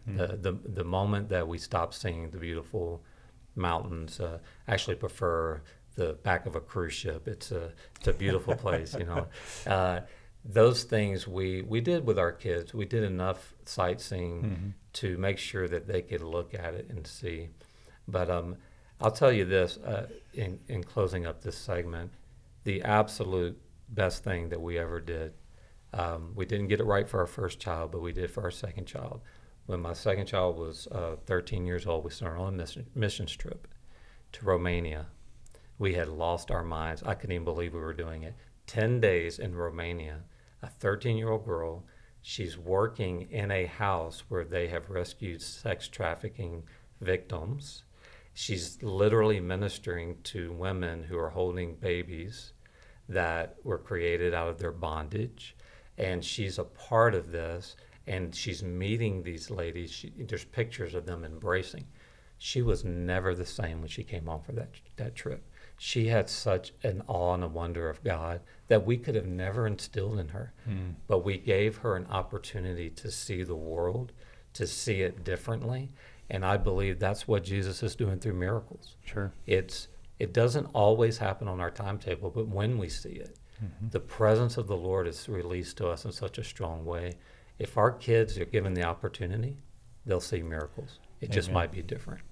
the, 0.07 0.29
the 0.29 0.53
the 0.65 0.85
moment 0.85 1.29
that 1.29 1.47
we 1.47 1.59
stop 1.59 1.93
seeing 1.93 2.31
the 2.31 2.39
beautiful 2.39 3.03
mountains, 3.55 4.19
uh, 4.21 4.39
actually 4.67 4.97
prefer 4.97 5.63
the 5.97 6.15
back 6.23 6.47
of 6.47 6.57
a 6.57 6.61
cruise 6.61 6.95
ship. 6.95 7.29
It's 7.29 7.53
a 7.53 7.73
it's 7.99 8.09
a 8.09 8.13
beautiful 8.15 8.55
place, 8.57 8.95
you 8.95 9.05
know. 9.05 9.27
Uh, 9.67 10.01
those 10.43 10.85
things 10.85 11.29
we 11.29 11.61
we 11.61 11.83
did 11.83 12.07
with 12.07 12.19
our 12.19 12.33
kids. 12.33 12.73
We 12.73 12.87
did 12.87 13.05
enough 13.05 13.55
sightseeing 13.67 14.75
to 14.95 15.19
make 15.19 15.37
sure 15.37 15.69
that 15.69 15.87
they 15.87 16.01
could 16.01 16.23
look 16.23 16.55
at 16.55 16.73
it 16.75 16.87
and 16.89 17.07
see. 17.07 17.51
But 18.09 18.31
um, 18.31 18.57
I'll 19.03 19.11
tell 19.11 19.33
you 19.33 19.45
this 19.45 19.79
uh, 19.79 20.07
in 20.35 20.61
in 20.69 20.85
closing 20.85 21.27
up 21.27 21.41
this 21.41 21.57
segment, 21.57 22.13
the 22.65 22.83
absolute 22.83 23.59
best 23.89 24.23
thing 24.25 24.49
that 24.51 24.61
we 24.61 24.79
ever 24.79 25.01
did. 25.01 25.33
Um, 25.93 26.33
we 26.35 26.47
didn't 26.47 26.69
get 26.69 26.81
it 26.81 26.85
right 26.85 27.09
for 27.09 27.21
our 27.21 27.27
first 27.27 27.59
child, 27.59 27.91
but 27.91 28.01
we 28.01 28.13
did 28.13 28.31
for 28.31 28.43
our 28.43 28.51
second 28.51 28.87
child. 28.87 29.23
When 29.67 29.81
my 29.81 29.93
second 29.93 30.27
child 30.27 30.57
was 30.57 30.87
uh, 30.89 31.17
13 31.27 31.67
years 31.67 31.87
old, 31.87 32.05
we 32.05 32.11
started 32.11 32.41
on 32.41 32.55
a 32.55 32.57
mission, 32.57 32.87
missions 32.95 33.35
trip 33.35 33.69
to 34.33 34.45
Romania. 34.45 35.07
We 35.79 35.95
had 35.95 36.09
lost 36.09 36.51
our 36.51 36.63
minds. 36.63 37.03
I 37.03 37.15
couldn't 37.15 37.35
even 37.35 37.45
believe 37.45 37.73
we 37.73 37.81
were 37.81 37.95
doing 37.95 38.23
it. 38.23 38.35
10 38.67 39.01
days 39.01 39.39
in 39.39 39.55
Romania, 39.55 40.23
a 40.63 40.69
13 40.69 41.17
year 41.17 41.31
old 41.31 41.45
girl, 41.45 41.85
she's 42.23 42.59
working 42.59 43.23
in 43.31 43.51
a 43.51 43.67
house 43.67 44.25
where 44.29 44.45
they 44.45 44.69
have 44.69 44.91
rescued 44.91 45.43
sex 45.43 45.89
trafficking 45.89 46.65
victims. 47.01 47.85
She's 48.33 48.83
literally 48.83 49.41
ministering 49.41 50.19
to 50.25 50.53
women 50.53 51.03
who 51.03 51.19
are 51.19 51.31
holding 51.31 51.75
babies 51.75 52.53
that 53.09 53.57
were 53.65 53.79
created 53.79 54.35
out 54.35 54.49
of 54.49 54.59
their 54.59 54.73
bondage. 54.73 55.57
And 55.99 56.25
she's 56.25 56.59
a 56.59 56.65
part 56.65 57.15
of 57.15 57.31
this, 57.31 57.77
and 58.07 58.35
she's 58.35 58.63
meeting 58.63 59.23
these 59.23 59.51
ladies. 59.51 59.91
She, 59.91 60.13
there's 60.17 60.45
pictures 60.45 60.95
of 60.95 61.05
them 61.05 61.25
embracing. 61.25 61.87
She 62.39 62.63
was 62.63 62.85
never 62.85 63.35
the 63.35 63.45
same 63.45 63.81
when 63.81 63.89
she 63.89 64.03
came 64.03 64.25
home 64.25 64.41
for 64.41 64.53
that, 64.53 64.71
that 64.97 65.15
trip. 65.15 65.45
She 65.77 66.09
had 66.09 66.31
such 66.31 66.73
an 66.83 67.03
awe 67.07 67.35
and 67.35 67.45
a 67.45 67.49
wonder 67.49 67.91
of 67.91 68.03
God 68.03 68.41
that 68.69 68.87
we 68.87 68.97
could 68.97 69.15
have 69.15 69.27
never 69.27 69.67
instilled 69.67 70.19
in 70.19 70.29
her. 70.29 70.53
Mm. 70.69 70.95
But 71.07 71.25
we 71.25 71.37
gave 71.37 71.79
her 71.79 71.97
an 71.97 72.07
opportunity 72.07 72.89
to 72.91 73.11
see 73.11 73.43
the 73.43 73.57
world, 73.57 74.13
to 74.55 74.67
see 74.67 75.03
it 75.03 75.25
differently. 75.25 75.91
And 76.31 76.45
I 76.45 76.57
believe 76.57 76.99
that's 76.99 77.27
what 77.27 77.43
Jesus 77.45 77.83
is 77.83 77.95
doing 77.97 78.19
through 78.19 78.35
miracles. 78.35 78.97
Sure. 79.05 79.33
It's 79.47 79.89
it 80.19 80.33
doesn't 80.33 80.67
always 80.75 81.19
happen 81.19 81.49
on 81.49 81.61
our 81.61 81.71
timetable, 81.71 82.31
but 82.31 82.47
when 82.49 82.79
we 82.79 82.89
see 82.89 83.11
it, 83.13 83.37
Mm-hmm. 83.63 83.89
the 83.91 84.01
presence 84.01 84.57
of 84.57 84.67
the 84.69 84.77
Lord 84.77 85.07
is 85.07 85.29
released 85.29 85.77
to 85.77 85.89
us 85.89 86.07
in 86.07 86.13
such 86.13 86.39
a 86.39 86.43
strong 86.45 86.83
way. 86.87 87.13
If 87.59 87.77
our 87.77 87.91
kids 87.93 88.39
are 88.39 88.47
given 88.47 88.73
the 88.73 88.85
opportunity, 88.85 89.59
they'll 90.07 90.19
see 90.19 90.43
miracles. 90.43 90.99
It 91.21 91.31
just 91.31 91.53
might 91.53 91.71
be 91.71 91.83
different. 91.83 92.23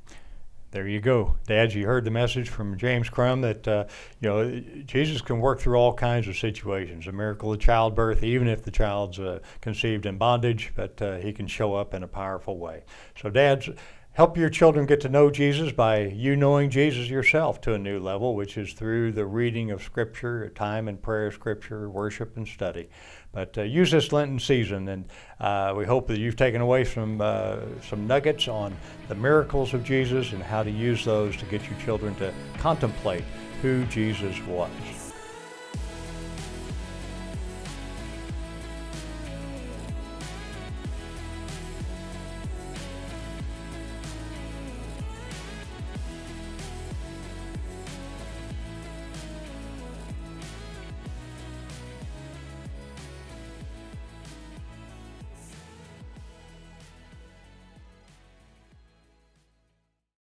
There 0.70 0.86
you 0.86 1.00
go, 1.00 1.36
Dads. 1.46 1.74
You 1.74 1.86
heard 1.86 2.04
the 2.04 2.10
message 2.10 2.50
from 2.50 2.76
James 2.76 3.08
Crum 3.08 3.40
that 3.40 3.66
uh, 3.66 3.86
you 4.20 4.28
know 4.28 4.60
Jesus 4.84 5.22
can 5.22 5.40
work 5.40 5.60
through 5.60 5.76
all 5.76 5.94
kinds 5.94 6.28
of 6.28 6.36
situations. 6.36 7.06
A 7.06 7.12
miracle 7.12 7.54
of 7.54 7.58
childbirth, 7.58 8.22
even 8.22 8.48
if 8.48 8.64
the 8.64 8.70
child's 8.70 9.18
uh, 9.18 9.38
conceived 9.62 10.04
in 10.04 10.18
bondage, 10.18 10.72
but 10.76 11.00
uh, 11.00 11.16
He 11.16 11.32
can 11.32 11.46
show 11.46 11.74
up 11.74 11.94
in 11.94 12.02
a 12.02 12.06
powerful 12.06 12.58
way. 12.58 12.82
So, 13.18 13.30
Dads, 13.30 13.70
help 14.18 14.36
your 14.36 14.50
children 14.50 14.84
get 14.84 15.00
to 15.00 15.08
know 15.08 15.30
Jesus 15.30 15.70
by 15.70 16.00
you 16.00 16.34
knowing 16.34 16.70
Jesus 16.70 17.08
yourself 17.08 17.60
to 17.60 17.74
a 17.74 17.78
new 17.78 18.00
level, 18.00 18.34
which 18.34 18.58
is 18.58 18.72
through 18.72 19.12
the 19.12 19.24
reading 19.24 19.70
of 19.70 19.80
Scripture, 19.80 20.48
time 20.56 20.88
in 20.88 20.96
prayer, 20.96 21.30
Scripture, 21.30 21.88
worship, 21.88 22.36
and 22.36 22.48
study. 22.48 22.88
But 23.30 23.56
uh, 23.56 23.62
use 23.62 23.92
this 23.92 24.10
Lenten 24.10 24.40
season, 24.40 24.88
and 24.88 25.04
uh, 25.38 25.72
we 25.76 25.84
hope 25.84 26.08
that 26.08 26.18
you've 26.18 26.34
taken 26.34 26.60
away 26.60 26.82
some 26.82 27.20
uh, 27.20 27.58
some 27.88 28.08
nuggets 28.08 28.48
on 28.48 28.76
the 29.06 29.14
miracles 29.14 29.72
of 29.72 29.84
Jesus 29.84 30.32
and 30.32 30.42
how 30.42 30.64
to 30.64 30.70
use 30.70 31.04
those 31.04 31.36
to 31.36 31.44
get 31.44 31.62
your 31.70 31.78
children 31.78 32.12
to 32.16 32.34
contemplate 32.58 33.22
who 33.62 33.84
Jesus 33.84 34.36
was. 34.46 34.97